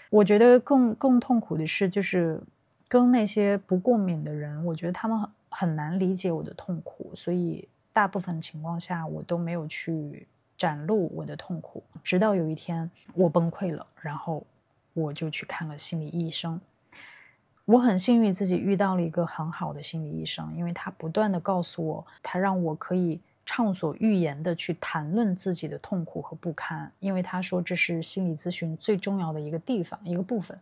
[0.09, 2.41] 我觉得更更痛苦的是，就是
[2.87, 7.67] 跟那些不过敏的人，我觉得他们很难理解我的痛苦，所以。
[7.95, 10.25] 大部分情况下我都没有去
[10.57, 14.43] 展露我的痛苦，直到有一天我崩溃了，然后
[14.95, 16.59] 我就去看了心理医生。
[17.65, 30.57] 我很幸运自己遇到了一个很好的心理医生，因为他不断的告诉我，他让我可以畅所欲言的去谈论自己的痛苦和不堪，因为他说这是心理咨询最重要的一个地方一个部分。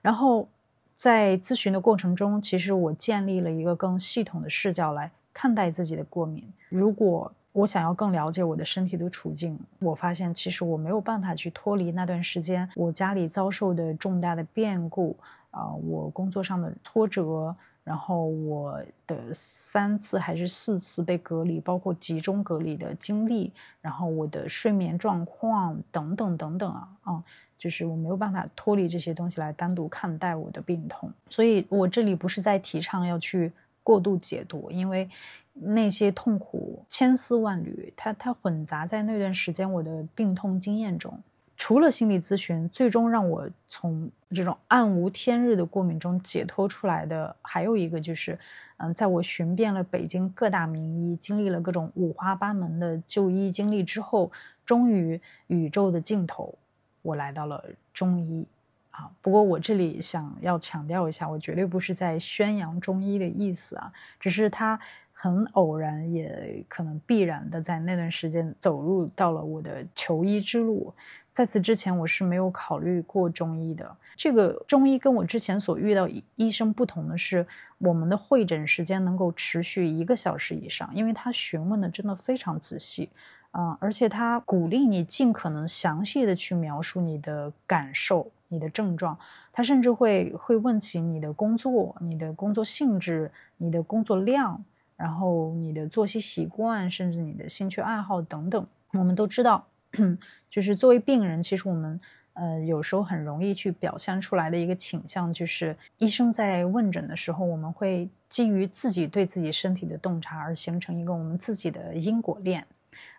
[0.00, 0.48] 然后
[0.96, 6.42] 在咨询的过程中，其实我建立了一个更系统的视角来看待自己的过敏。
[6.70, 15.14] 如果我想要更了解我的身体的处境，我发现其实我没有办法去脱离那段时间我家里遭受的重大的变故。
[15.56, 27.24] 啊，我工作上的挫折，然后我的三次还是四次被隔离，包括集中隔离的经历，然后我的睡眠状况等等等等啊，啊，
[27.56, 33.50] 就是我没有办法脱离这些东西来单独看待我的病痛，所以我这里不是在提倡要去
[33.82, 35.08] 过度解读，因为
[35.54, 41.18] 那些痛苦千丝万缕，它它混杂在那段时间我的病痛经验中。
[41.56, 48.38] 除了心理咨询，最终让我从这种暗无天日的过敏中解脱出来的，还有一个就是，
[48.76, 54.30] 嗯，在我寻遍了北京各大名医，经历了各种五花八门的就医经历之后，
[54.64, 56.54] 终于宇宙的尽头，
[57.02, 58.46] 我来到了中医。
[58.90, 64.78] 啊，不过我这里想要强调一下，我绝对不是在宣扬中医的意思啊，只是他。
[65.18, 70.92] 很偶然，也可能必然的，在那段时间走入到了我的求医之路。
[71.32, 73.96] 在此之前，我是没有考虑过中医的。
[74.14, 77.46] 这个中医跟我之前所遇到医生不同的是，
[77.78, 83.08] 我们的会诊时间能够持续一个小时以上，因为他询问的真的非常仔细，
[83.52, 89.18] 嗯，而且他鼓励你尽可能详细的去描述你的感受、你的症状。
[89.50, 94.62] 他甚至会会问起你的工作、你的工作性质、你的工作量。
[94.96, 99.66] 然后你的作息习惯，甚至你的兴趣爱好等等，我们都知道，
[100.50, 102.00] 就是作为病人，其实我们
[102.32, 112.66] 呃有时候很容易去表现出来的一个倾向，就是医生在问诊的时候，我们会基于自己对自己身体的洞察而形成一个我们自己的因果链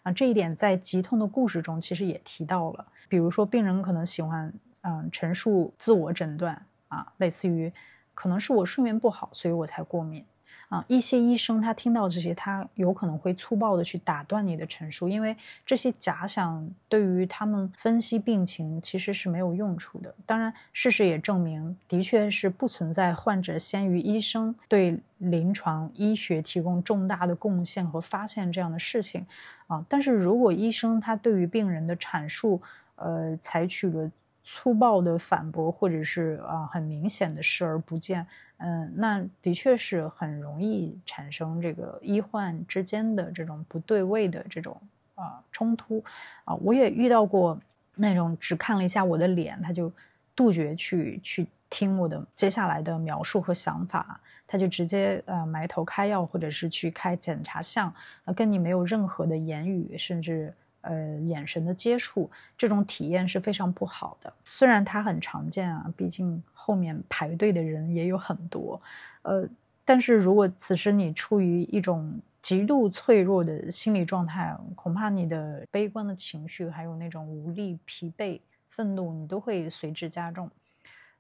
[0.01, 0.11] 啊。
[0.11, 7.71] 这一点在急痛的故事中其实也提到了，比如说病人可能喜欢嗯陈述自我诊断啊，类似于
[8.15, 10.25] 可能是我睡眠不好，所以我才过敏。
[10.69, 15.33] 啊，一些医生他听到这些，他有可能会粗暴的去打断你的陈述，因为
[15.65, 20.13] 这些假想对于他们分析病情其实是没有用处的。
[20.25, 29.25] 当然，事实也证明，的确是不存在患者先于医生对临床医学提供重大的贡献和发现这样的事情。
[29.67, 32.61] 啊，但是如果医生他对于病人的阐述，
[32.95, 34.11] 呃，采取了
[34.49, 38.25] 粗暴的反驳，或者是啊很明显的视而不见。
[38.59, 44.79] 嗯，那的确是很容易产生这个医患之间的这种不对位的这种
[45.15, 46.01] 啊冲突
[46.45, 46.55] 啊。
[46.55, 47.59] 我也遇到过
[47.93, 49.91] 那种只看了一下我的脸，他就
[50.33, 60.53] 杜绝去去听我的接下来的描述和想法，他就直接呃埋头开药，或者是去开检查项，啊跟你没有任何的言语，甚至。
[60.87, 64.31] 呃，眼神的接触，这种体验是非常不好的。
[64.45, 68.81] 虽然它很常见啊，毕竟后面排队的人也有很多。
[69.23, 69.47] 呃，
[69.83, 80.49] 但是如果此时你处于一种极度脆弱的心理状态，恐怕你的悲观的情绪，还有那种无力、疲惫、愤怒，你都会随之加重。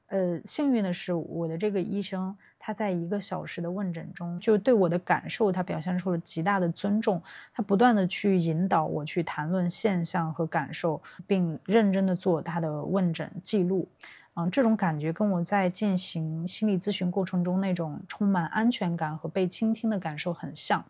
[0.07, 2.35] 呃，幸运的是，我的这个医生。
[2.59, 7.21] 他在一个小时的问诊中，就对我的感受，他表现出了极大的尊重。
[7.53, 13.87] 他不断的去引导我去谈论现象和感受，并认真的做他的问诊记录。
[14.35, 20.83] 嗯，这种感觉跟我在进行心理咨询过程中那种充满安全感和被倾听的感受很像。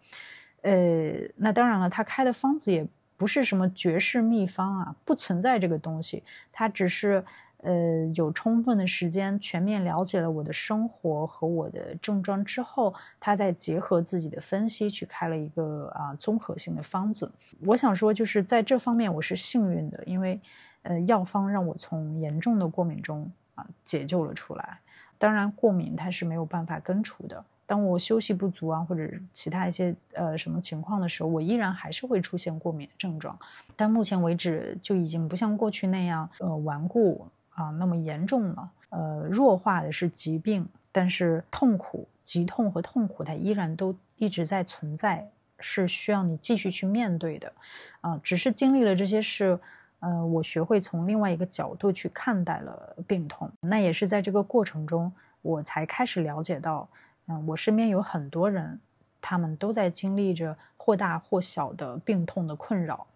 [0.63, 7.23] 呃，那当然了，他开的方子也不是什么绝世秘方啊，不存在这个东西，他只是。
[7.63, 17.31] 呃，有充分的时间全面了解了我的生活和我的症状之后，他再结合自己的分析去开了一个啊综合性的方子。
[17.65, 20.39] 我想说，就是在这方面我是幸运的，因为
[20.83, 24.77] 呃药方让我从严重的过敏中啊解救了出来。
[25.17, 27.43] 当然，过敏它是没有办法根除的。
[27.65, 33.37] 当我休息不足啊，或者其他一些呃什么情况的时候，我依然还是会出现过敏的症状。
[33.75, 37.25] 但目前为止就已经不像过去那样呃顽固。
[37.57, 45.27] 啊，那么严重了，呃，弱化的是疾病，但是痛苦、疾痛和痛苦，它依然都一直在存在，
[45.59, 47.51] 是需要你继续去面对的，
[48.01, 49.59] 啊，只是经历了这些事，
[50.01, 56.87] 呃，我学会从另外一个角度去看待了病痛，那也是在这个过程中，我才开始了解到，
[57.25, 58.79] 嗯，我身边有很多人
[59.19, 63.07] 他们都在经历着或大或小的病痛的困扰。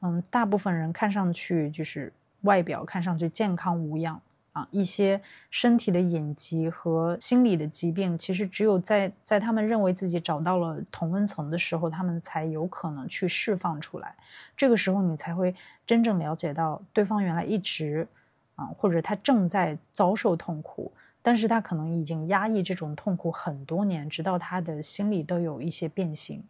[0.00, 2.12] 嗯，大部分人看上去就是
[2.42, 4.20] 外表看上去健康无恙。
[4.52, 5.18] 啊，一些
[5.50, 14.14] 身体的隐疾和心理的疾病，其实只有在在他们认为自己找到了同温层的时候，他们才有可能去释放出来。
[14.54, 15.54] 这个时候，你才会
[15.86, 18.06] 真正了解到对方原来一直
[18.54, 26.44] 啊，或者他正在遭受痛苦，但是他可能已经压抑这种痛苦很多年，直到他的心里都有一些变形。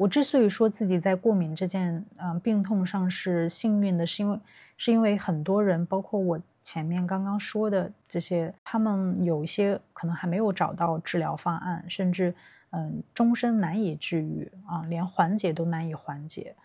[0.00, 4.40] 我之所以说自己在过敏这件嗯病痛上是幸运的，是因为
[4.78, 12.34] 是因为很多人，包括我前面刚刚说的这些，他们有一些可能还没有找到治疗方案，甚至
[12.70, 16.56] 嗯终身难以治愈啊，连缓解都难以缓解。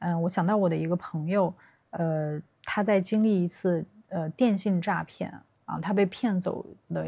[0.00, 1.54] 嗯，我想到我的一个朋友，
[1.92, 5.32] 呃，他在经历一次呃电信诈骗
[5.64, 7.06] 啊，他被骗走了。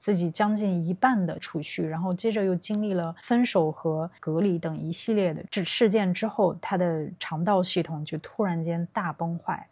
[0.00, 9.68] 自己将近一半的储蓄，然后接着又经历了分手和隔离等一系列的事事件之后，他的肠道系统就突然间大崩坏。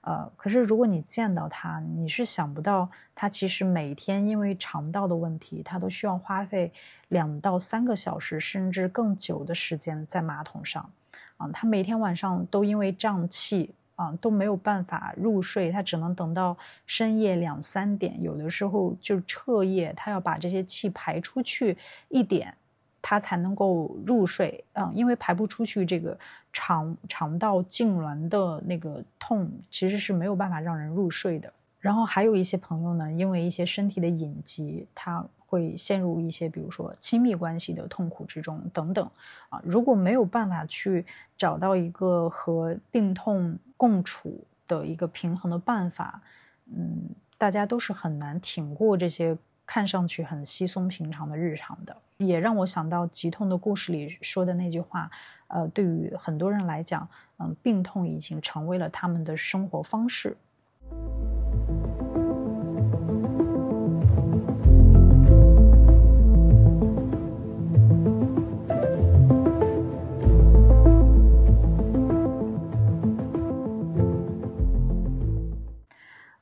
[0.00, 6.72] 呃，可是如果你见到他，你是想不到他其实每天因为肠道的问题，他都需要花费
[7.08, 10.90] 两到三个小时甚至更久的时间在马桶上。
[11.36, 13.74] 啊，他每天晚上都因为胀气。
[13.98, 21.76] 啊，都没有办法入睡，他只能等到深夜两三点，有的时候就彻夜，他要把这些气排出去
[22.08, 22.54] 一点，
[23.02, 24.62] 他才能够入睡。
[24.74, 26.16] 嗯，因为排不出去，这个
[26.52, 31.52] 肠肠道痉挛的那个痛，其实是没有办法让人入睡的。
[31.80, 35.26] 然后还有一些朋友呢，因为一些身体的隐疾，他。
[35.50, 39.10] 会陷入一些，比如说亲密关系的痛苦之中等等，
[39.48, 41.06] 啊，如果没有办法去
[41.38, 46.20] 找到一个和病痛共处的一个平衡的办法，
[46.66, 47.08] 嗯，
[47.38, 51.96] 大家都是很难挺过这些看上去很稀松平常的日常的。
[52.18, 55.08] 也让我想到《疾痛的故事》里说的那句话，
[55.46, 57.08] 呃，对于很多人来讲，
[57.38, 60.36] 嗯，病痛已经成为了他们的生活方式。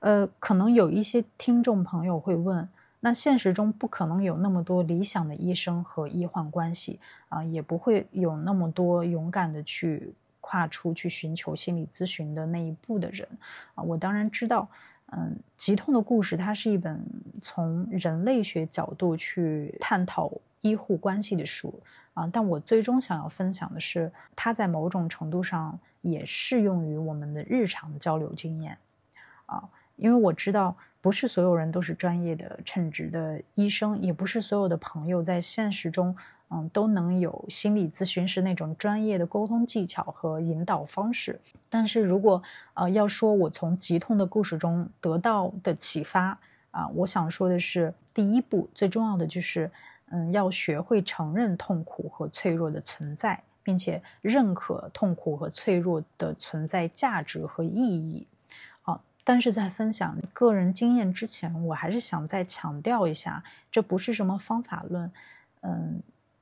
[0.07, 2.69] 呃，可能有一些听众朋友会问，
[3.01, 13.27] 那现实中不可能有那么多理想的医生和医患关系啊，也不会有那么多勇敢的去跨出去寻求心理咨询的那一步的人
[13.75, 13.83] 啊。
[13.83, 14.69] 我当然知道，
[15.11, 17.05] 嗯，疾痛的故事它是一本
[17.43, 20.31] 从人类学角度去探讨
[20.61, 21.75] 医护关系的书
[22.15, 28.79] 啊，但我最终想要分享的是，它在某种程度上也适用于我们的日常交流经验
[29.47, 29.69] 啊。
[29.97, 36.17] 因为我知道，不是所有人都是专业的称职的医生，也不是所有的朋友在现实中，
[36.49, 41.41] 嗯，都能有心理咨询师那种专业的沟通技巧和引导方式。
[41.69, 42.43] 但是如果，
[42.75, 46.39] 呃，要说我从疾痛的故事中得到的启发，
[46.71, 49.71] 啊，我想说的是，第一步最重要的就是，
[50.11, 58.27] 嗯，要学会承认痛苦和脆弱的存在，并且认可痛苦和脆弱的存在价值和意义。
[59.29, 65.11] 但是在分享个人经验之前，我还是想再强调一下，这不是什么方法论，
[65.63, 66.01] 嗯，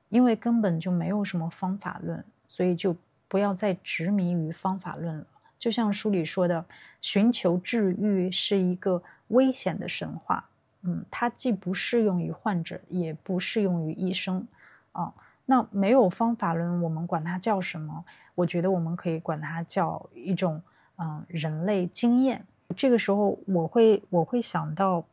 [0.09, 2.95] 因为根本就没有什么方法论，所以就
[3.27, 5.25] 不要再执迷于方法论了。
[5.57, 6.63] 就像书里说的，
[7.01, 10.47] 寻求治愈是一个危险的神话，
[10.83, 14.47] 嗯，它既不适用于患者，也不适用于医生，
[14.91, 15.11] 啊，
[15.47, 18.05] 那没有方法论，我们管它叫什么？
[18.35, 20.61] 我觉得我们可以管它叫一种，
[20.97, 22.45] 嗯，人类经验。
[22.75, 25.03] 这个时候，我会我会想到，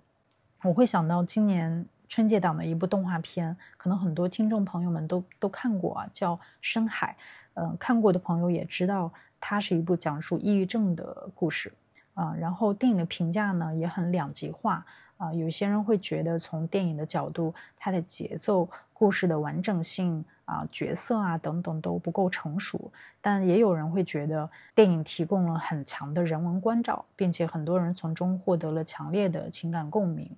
[0.62, 7.16] 我会想到今年春节档的一部动画片，可能很多听众朋友们都都看过啊，叫《深海》。
[7.54, 11.72] 嗯，看过的朋友也知道，它是一部讲述抑郁症的故事
[12.14, 12.34] 啊。
[12.38, 14.84] 然后电影的评价呢也很两极化
[15.18, 20.24] 啊，有些人会觉得从电影的角度，它的节奏、故事的完整性。
[20.52, 22.92] 啊，角色啊等等都不够成熟，
[23.22, 30.30] 但也有人会觉得电影提供了很强的人文关照，并且很多人从中获得了强烈的情感共鸣。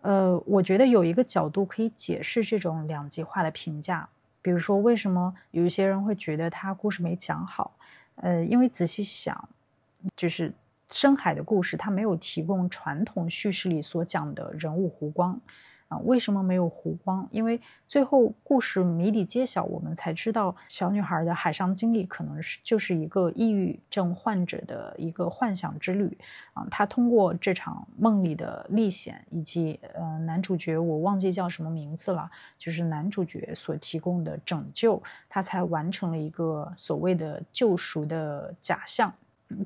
[0.00, 4.08] 呃，我觉得有一个角度可以解释这种两极化的评价，
[4.42, 7.72] 比如说为什么有一些人会觉得他故事没讲好？
[8.16, 9.48] 呃，因为仔细想，
[10.16, 10.52] 就是
[10.90, 15.40] 深海的故事，它没有提供传统叙事里所讲的人物弧光。
[16.04, 17.26] 为什么没有湖光？
[17.30, 26.16] 因为最后故事谜底揭晓，我们才知道小女孩的海上经历可能是就是一个抑郁症患者的一个幻想之旅
[26.52, 26.66] 啊。
[26.70, 39.12] 她通过这场梦里的历险，以及呃男主角我忘记叫什么名字了，就是男主角所提供的拯救，他才完成了一个所谓的救赎的假象。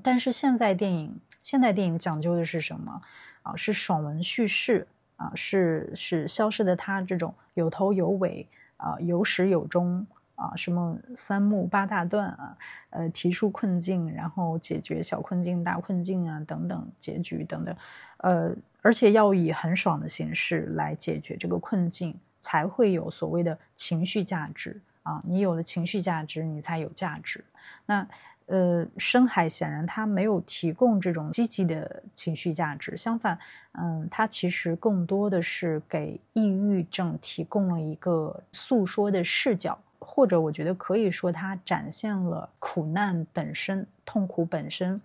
[0.02, 3.00] 但是现在电影，现代电影讲究的是什么
[3.42, 3.56] 啊？
[3.56, 4.86] 是爽文叙事。
[5.18, 8.48] 啊，是是消失的他这种有头有尾
[8.78, 12.56] 啊，有始有终啊，什么三幕八大段啊，
[12.90, 17.76] 呃，提出困境，然后解决小困境、大困境啊，等等结局等等，
[18.18, 25.22] 呃，而且要以很爽的形式来解决这个困境，才会有所谓的情绪价值啊。
[25.26, 27.44] 你有了情绪价值，你才有价值。
[27.84, 28.08] 那。
[28.48, 33.38] 呃，深海显然它没有提供这种积极的情绪价值，相反，
[33.72, 45.00] 嗯，它其实更多的是给抑郁症提供了一个诉说的视角，或者我觉得可以说它展现了苦难本身、痛苦本身，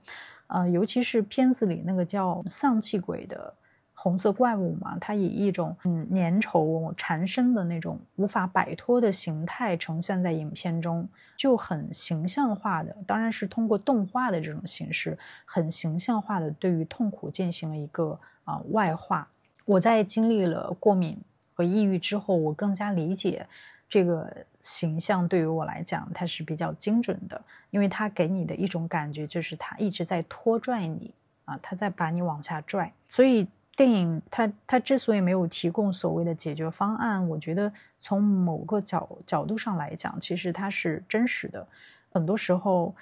[0.48, 3.54] 呃，尤其是片子里那个叫丧气鬼的。
[3.96, 19.28] 红色怪物嘛，它以一种嗯粘稠缠身的那种无法摆脱的形态呈现在影片中，就很形象化的，当然是通过动画的这种形式，很形象化的对于痛苦进行了一个啊外化。
[19.64, 21.18] 我在经历了过敏
[21.54, 23.46] 和抑郁之后，我更加理解
[23.88, 31.14] 这个形象对于我来讲，它是比较精准的，因为它给你的一种感觉就是它一直在拖拽你
[31.46, 33.48] 啊，它在把你往下拽，所以。
[33.76, 41.68] 电影它它之所以没有提供所谓的解决方案，我觉得从某个角角度上来讲，其实它是真实的。
[42.12, 42.94] 很多时候，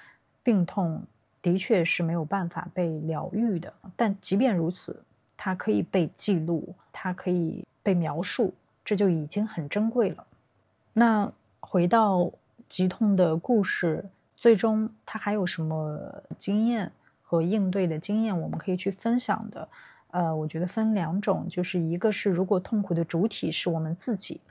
[0.42, 1.02] 病痛
[1.42, 5.02] 的确是没有办法被疗愈的，但即便如此，
[5.36, 10.26] 它可以被记录，它可以被描述，这就已经很珍贵了。
[10.94, 12.32] 那回到
[12.66, 14.06] 疾痛的故事，
[14.36, 16.90] 最终它还有什么经验
[17.22, 19.68] 和应对的经验，我们可以去分享的？
[20.12, 24.42] 呃，我觉得分两种，就是一个是如果痛苦的主体是我们自己，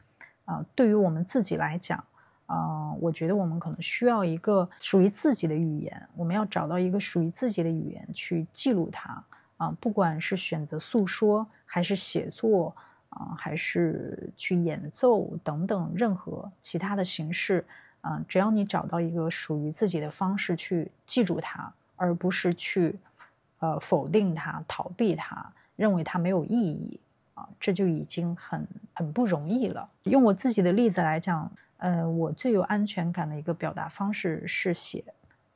[0.45, 2.03] 啊，对于我们自己来讲，
[2.47, 9.23] 啊，我觉得我们可能需要一个属于自己的语言，我们要找到一个属于自己的语言去记录它，
[9.57, 12.75] 啊，不管是选择诉说，还是写作，
[13.09, 17.63] 啊，还是去演奏等等任何其他的形式，
[18.01, 22.97] 啊，只要你找到一个属于自己的方式去记住它，而不是去。
[23.61, 26.99] 呃，否定它，逃避它，认为它没有意义
[27.35, 29.87] 啊，这就已经很很不容易了。
[30.03, 35.03] 用我自己的例子来讲，呃，我最有安全感的一个表达方式是写，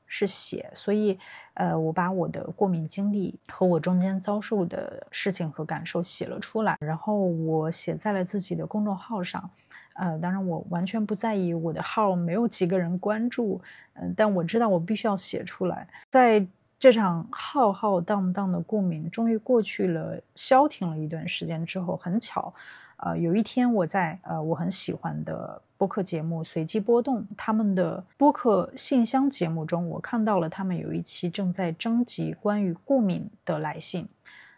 [0.06, 0.70] 是写。
[0.76, 1.18] 所以，
[1.56, 9.50] 呃，我把我的过敏经历和我中间遭受的事情和感受写了出来，然后我写在了自己的公众号上。
[9.96, 13.60] 呃，当然，我完全不在意我的号没有几个人关注，
[13.94, 16.46] 嗯，但我知道我必须要写出来，在。
[16.78, 22.54] 这场浩浩荡荡的过敏终于过去了，消停了一段时间之后，很巧，
[22.98, 34.08] 呃，有一天我在呃我很喜欢的播客节目《随机波动》他们的播客信箱节目中，我看到了他们有一期正在征集关于过敏的来信。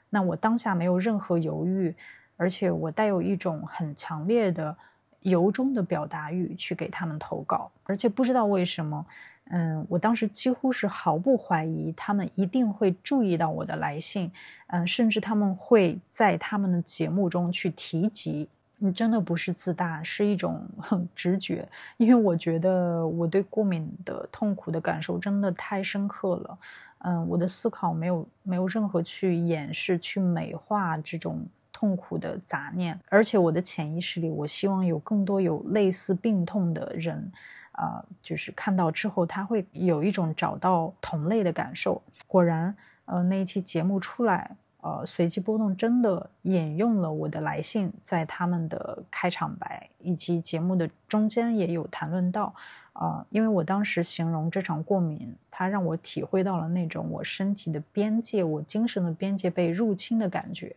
[0.09, 1.95] 那我当下没有任何犹豫，
[2.35, 4.75] 而且我带有一种很强烈的
[5.21, 9.05] 由衷的表达欲去给他们投稿，而且不知道为什么。
[9.49, 14.31] 嗯，我当时几乎是毫不怀疑，他们一定会注意到我的来信，
[14.67, 18.47] 嗯，甚至他们会在他们的节目中去提及。
[18.79, 21.67] 你真的不是自大，是一种很直觉，
[21.97, 26.57] 因为我觉得我对过敏的痛苦的感受真的太深刻了。
[26.99, 37.31] 嗯，我的思考没有没有任何去掩饰、去美化这种痛苦的杂念，而且我的潜意识里，我希望有更多有类似病痛的人。
[37.77, 42.01] 啊，就是看到之后，他会有一种找到同类的感受。
[42.25, 42.75] 果然，
[43.05, 52.51] 呃，那一期节目出来，呃，随机波动真的引用了我的来信，在他们的开场白以及节目的中间也有谈论到。
[52.93, 60.75] 啊，因为我当时形容这场过敏，它让我体会到了那种我身体的边界、我精神的边界被入侵的感觉。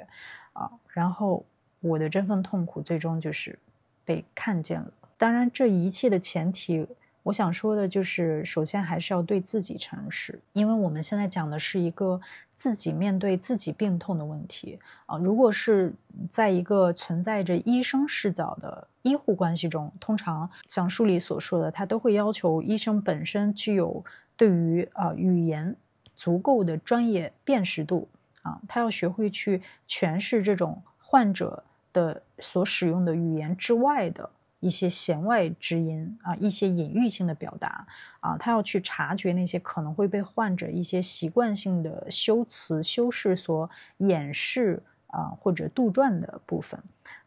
[0.53, 1.42] 啊，然后
[1.80, 3.59] 我的这份痛苦最终就是
[4.05, 4.92] 被看见了。
[5.21, 6.87] 当然，这一切的前提，
[7.23, 12.18] 我想说的就是，首先还是要对自己诚实，因为我们现在讲的是一个
[12.57, 15.18] 自己面对自己病痛的问题啊。
[15.18, 15.93] 如果是
[16.31, 24.03] 在一个存在着医生视角的医护关系中，通常像书里所说的，他都会要求医生本身具有
[24.39, 25.77] 对于啊语言
[26.16, 28.09] 足够的专业辨识度
[28.41, 31.62] 啊，他要学会去诠释这种患者。
[31.93, 34.31] 的所使用的语言之外的
[34.61, 37.87] 一些弦外之音啊，一些隐喻性的表达
[38.21, 46.79] 啊，他要去察觉那些可能会被患者一些习惯性的修辞修饰所掩饰啊或者杜撰的部分。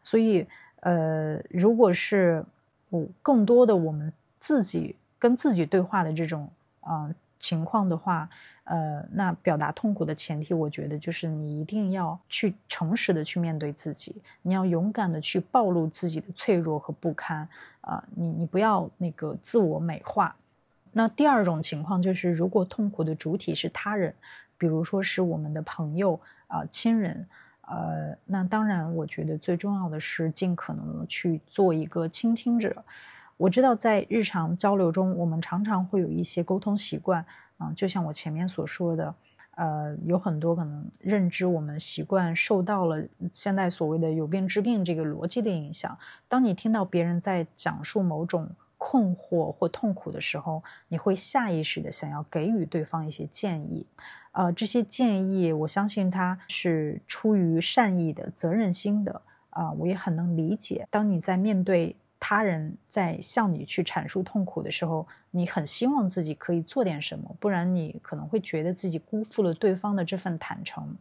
[0.02, 0.46] 所以，
[0.80, 2.44] 呃，如果是
[2.90, 6.48] 我更多的我们自己跟自己对话的这种
[6.80, 7.12] 啊
[7.44, 8.28] 情况的话。
[8.66, 17.46] 呃，那表达痛苦的前提，我觉得就是你一定要去诚实的去面对自己，你要勇敢的去暴露自己的脆弱和不堪
[17.82, 20.34] 啊，你你不要那个自我美化。
[20.92, 24.14] 那第二种情况就是，如果痛苦的主体是他人，
[24.56, 27.26] 比如说是我们的朋友啊、亲人，
[27.68, 32.82] 呃，那当然，我觉得最重要的是尽可能的去做一个倾听者。
[33.36, 37.24] 我知道在日常交流中，我们常常会有一些沟通习惯。
[37.56, 39.14] 啊，就像我前面所说的，
[39.52, 43.00] 呃，有很多可能认知我们习惯受到了
[43.32, 45.96] 现在所谓的有病治病这个逻辑的影响。
[46.28, 53.86] 当你听到别人在讲述某种困惑或痛苦的时候，你会下意识的想要给予对方一些建议。
[54.32, 59.22] 呃，这些建议，我相信他是出于善意的、责任心的。
[59.50, 61.94] 啊，我也很能理解，当你在面对。
[62.26, 70.96] 他人在向你去阐述痛苦的时候，你很希望自己可以做点什么，不然你可能会觉得自己辜负了对方的这份坦诚。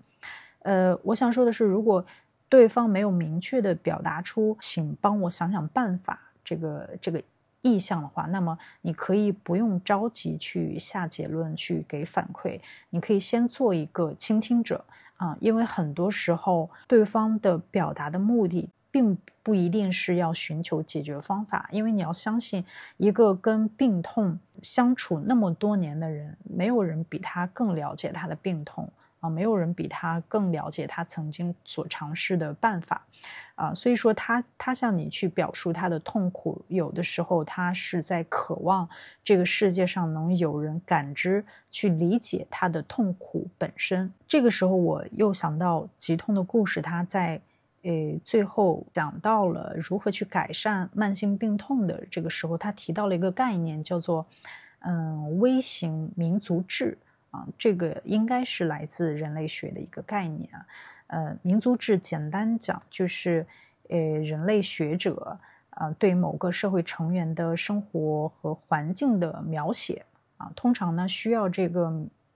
[0.64, 2.06] 呃，我想说的是，如果
[2.50, 7.24] 对方没有明确的表达出“请帮我想想办法”这个这个
[7.62, 12.60] 意向的话，那么你可以不用着急去下结论、去给反馈，
[12.90, 14.84] 你可以先做一个倾听者
[15.16, 18.68] 啊，因为很多时候对方的表达的目的。
[18.94, 22.64] 并不一定是要寻求解决方法，因为你要相信，
[22.98, 28.88] 一个跟病痛相处那么多年的人，没有人比他更了解他的病痛
[29.20, 33.04] 啊，没有人比他更了解他曾经所尝试的办法
[33.56, 38.88] 啊，所以说他他向你去表述他的痛苦，有的时候他是在渴望
[39.24, 44.14] 这个世界上能有人感知、去理解他的痛苦本身。
[44.28, 47.42] 这个时候，我又想到疾痛的故事，他在。
[47.84, 54.26] 诶，最后讲到了如何去改善慢性病痛的这个时候，他提到了一个概念，叫做
[54.80, 56.98] “嗯微型民族志”
[57.32, 60.66] 啊，这个应该是来自人类学的一个概念啊。
[61.08, 63.46] 呃，民族志简单讲就是，
[63.90, 65.38] 呃，人类学者
[65.72, 70.06] 啊对某个社会成员的生活和环境的描写
[70.38, 71.94] 啊，通常呢需要这个。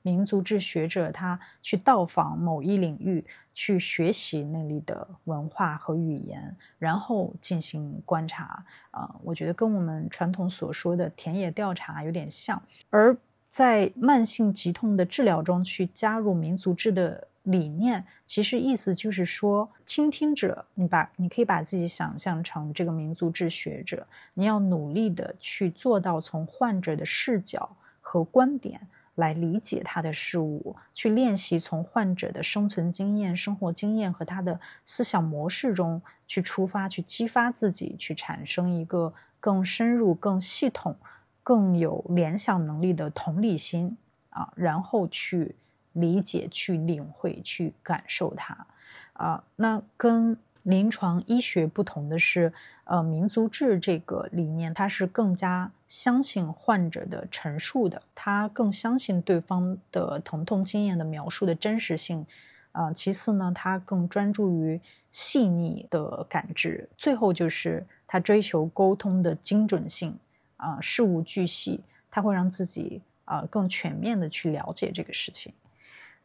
[0.07, 8.63] 民族志学者他去到访某一领域，去学习那里的文化和语言，然后进行观察。
[8.91, 12.61] 啊，我觉得跟我们传统所说的田野调查有点像。
[12.89, 13.17] 而
[13.49, 28.79] 在慢性疾痛的治疗中，去加入民族志的理念，其实意思就是说，倾听者，你把你可以把自己想象成这个民族志学者，你要努力的去做到从患者的视角和观点。
[29.17, 40.95] 来理解他的事物，去练习从患者的生存经验、生活经验和他的思想模式中去出发，去激发自己，去产生一个更深入、更系统、
[41.43, 43.97] 更有联想能力的同理心
[44.29, 45.55] 啊，然后去
[45.93, 48.65] 理解、去领会、去感受它
[49.13, 50.37] 啊，那跟。
[50.63, 52.51] 临床医学不同的是，
[52.83, 62.25] 呃，民族志这个理念，它是更加相信患者的陈述的，他更相信对方的疼痛经验的描述的真实性，
[62.71, 64.79] 啊，其次呢，他更专注于
[65.11, 70.17] 细腻的感知，最后就是他追求沟通的精准性，
[70.57, 71.79] 啊，事无巨细，
[72.11, 75.53] 他会让自己啊更全面的去了解这个事情，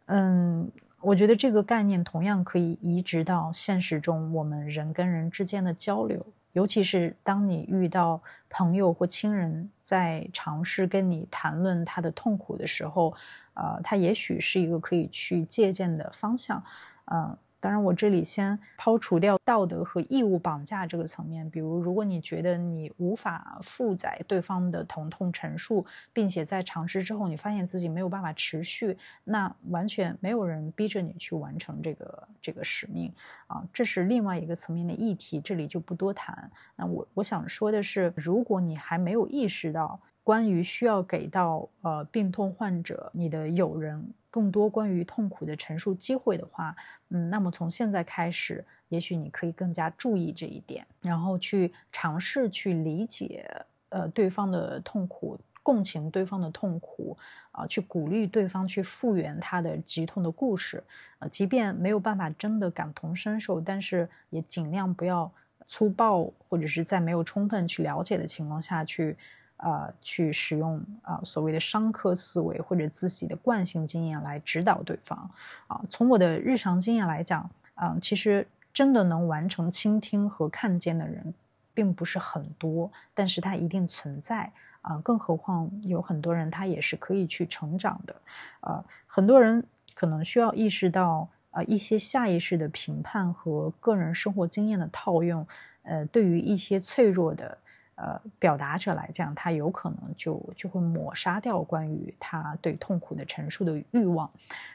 [0.06, 0.70] 嗯。
[1.04, 13.14] 我觉得这个概念同样可以移植到现实中，我们人跟人之间的交流，尤其是当你遇到朋友或亲人在尝试跟你谈论他的痛苦的时候，
[13.54, 16.62] 呃，他也许是一个可以去借鉴的方向，
[17.06, 17.36] 嗯。
[17.62, 21.48] 当然，我这里先抛除掉道德和义务绑架这个层面。
[21.48, 33.12] 比如，如果你觉得你无法负载对方的疼痛陈述，并且在尝试之后你发现自己没有办法持续，那完全没有人逼着你去完成这个这个使命
[33.46, 36.50] 啊，这是另外一个层面的议题，这里就不多谈。
[36.74, 40.00] 那我我想说的是，如果你还没有意识到。
[40.24, 44.00] 关于需要给到呃病痛患者你的友人
[44.32, 46.74] 更多关于痛苦的陈述机会的话，
[47.10, 53.46] 嗯，那么从现在开始，也许你可以更加注意这一点，然后去尝试去理解
[53.90, 57.14] 呃对方的痛苦，共情对方的痛苦，
[57.50, 60.82] 啊，去鼓励对方去复原他的疾痛的故事，
[61.18, 65.30] 呃，即便没有办法真的感同身受，但是也尽量不要
[65.68, 69.16] 粗暴，或者是在没有充分去了解的情况下去，
[69.62, 75.30] 呃，去使用啊所谓的商科思维或者自己的惯性经验来指导对方，
[75.68, 81.32] 啊，从我的日常经验来讲，啊，其实真的能完成倾听和看见的人，
[81.72, 84.52] 并不是很多，但是它一定存在。
[84.82, 88.16] 啊，更何况有很多人他也是可以去成长的，
[88.62, 95.46] 呃，很多人可能需要意识到，呃，一些下意识的评判和个人生活经验的套用，
[95.84, 97.56] 呃，对于一些脆弱的
[98.02, 104.28] 呃表达者来讲，他有可能就就会抹杀掉关于他对痛苦的陈述的欲望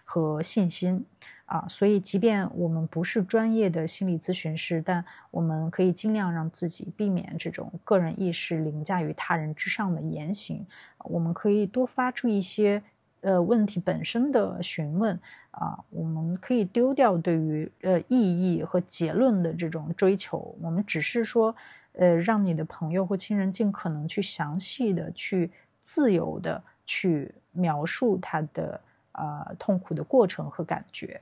[0.03, 1.05] 和信心。
[1.47, 5.01] 啊，所以即便我们不是专业的心理咨询师，但
[5.31, 10.67] 我们可以尽量让自己避免这种个人意识凌驾于他人之上的言行。
[11.05, 12.83] 我们可以多发出一些
[13.21, 15.17] 呃问题本身的询问
[15.51, 20.53] 啊，我们可以丢掉对于呃意义和结论的这种追求。
[20.61, 21.55] 我们只是说，
[21.97, 28.79] 呃，让你的朋友或亲人尽可能去详细的、去自由的去描述他的
[29.13, 31.19] 呃痛苦的过程和感觉。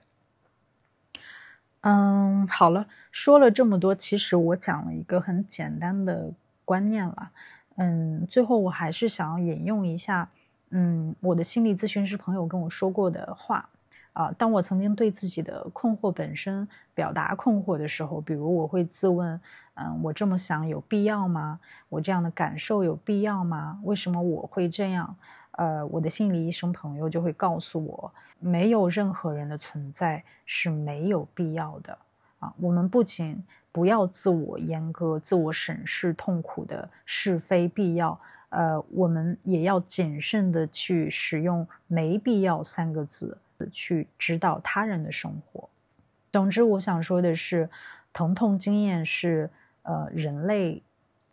[1.82, 6.32] 嗯，好了，说了这么多，其实我讲了一个很简单的
[6.66, 7.32] 观念了。
[7.78, 10.30] 嗯，最后我还是想要引用一下，
[10.72, 13.70] 嗯，我的心理咨询师朋友跟我说过的话
[14.16, 14.34] 啊。
[14.36, 19.40] 当我曾经对自己的困惑本身表达困惑的时候，比如我会自问，
[19.76, 21.60] 嗯，我这么想有必要吗？
[21.90, 23.80] 我这样的感受有必要吗？
[23.84, 25.16] 为什么我会这样？
[25.58, 31.98] 呃，我的心理医生朋友就会告诉我，没有任何人的存在是没有必要的
[32.40, 32.54] 啊。
[32.60, 33.42] 我们不仅
[33.72, 43.38] 不要自我阉割、自我审视痛苦的是非必要，呃，我们也要谨慎的去使用“没必要”三个字
[43.72, 45.70] 去指导他人的生活。
[46.32, 47.70] 总之，我想说的是，
[48.12, 49.50] 疼痛经验是
[49.84, 50.82] 呃人类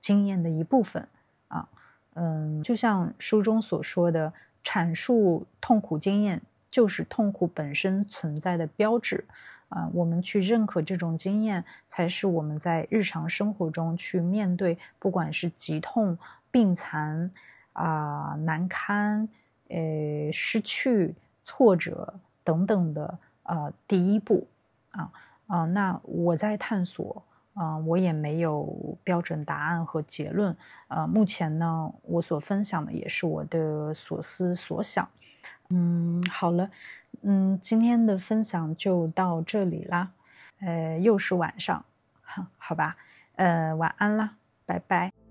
[0.00, 1.06] 经验的一部分
[1.48, 1.68] 啊。
[2.14, 4.32] 嗯，就像书中所说的，
[4.64, 9.24] 阐述痛苦经验就是痛苦本身存在的标志。
[9.68, 16.18] 啊，我们去认可这种经验，才是我们在日常生活中去面对，不管是疾痛、
[16.50, 17.30] 病残、
[17.72, 19.26] 啊难堪、
[19.68, 21.14] 呃失去、
[21.44, 22.14] 挫折
[22.44, 24.46] 等等的呃第一步。
[24.90, 25.10] 啊
[25.46, 27.22] 啊，那我在探索。
[27.54, 30.56] 啊，我也没有标准答案和结论。
[30.88, 35.06] 呃，目前呢，我所分享的也是我的所思所想。
[35.68, 36.70] 嗯，好了，
[37.20, 40.12] 嗯，今天的分享就到这里啦。
[40.60, 41.84] 呃，又是晚上，
[42.56, 42.96] 好吧，
[43.34, 45.21] 呃，晚安啦，拜拜。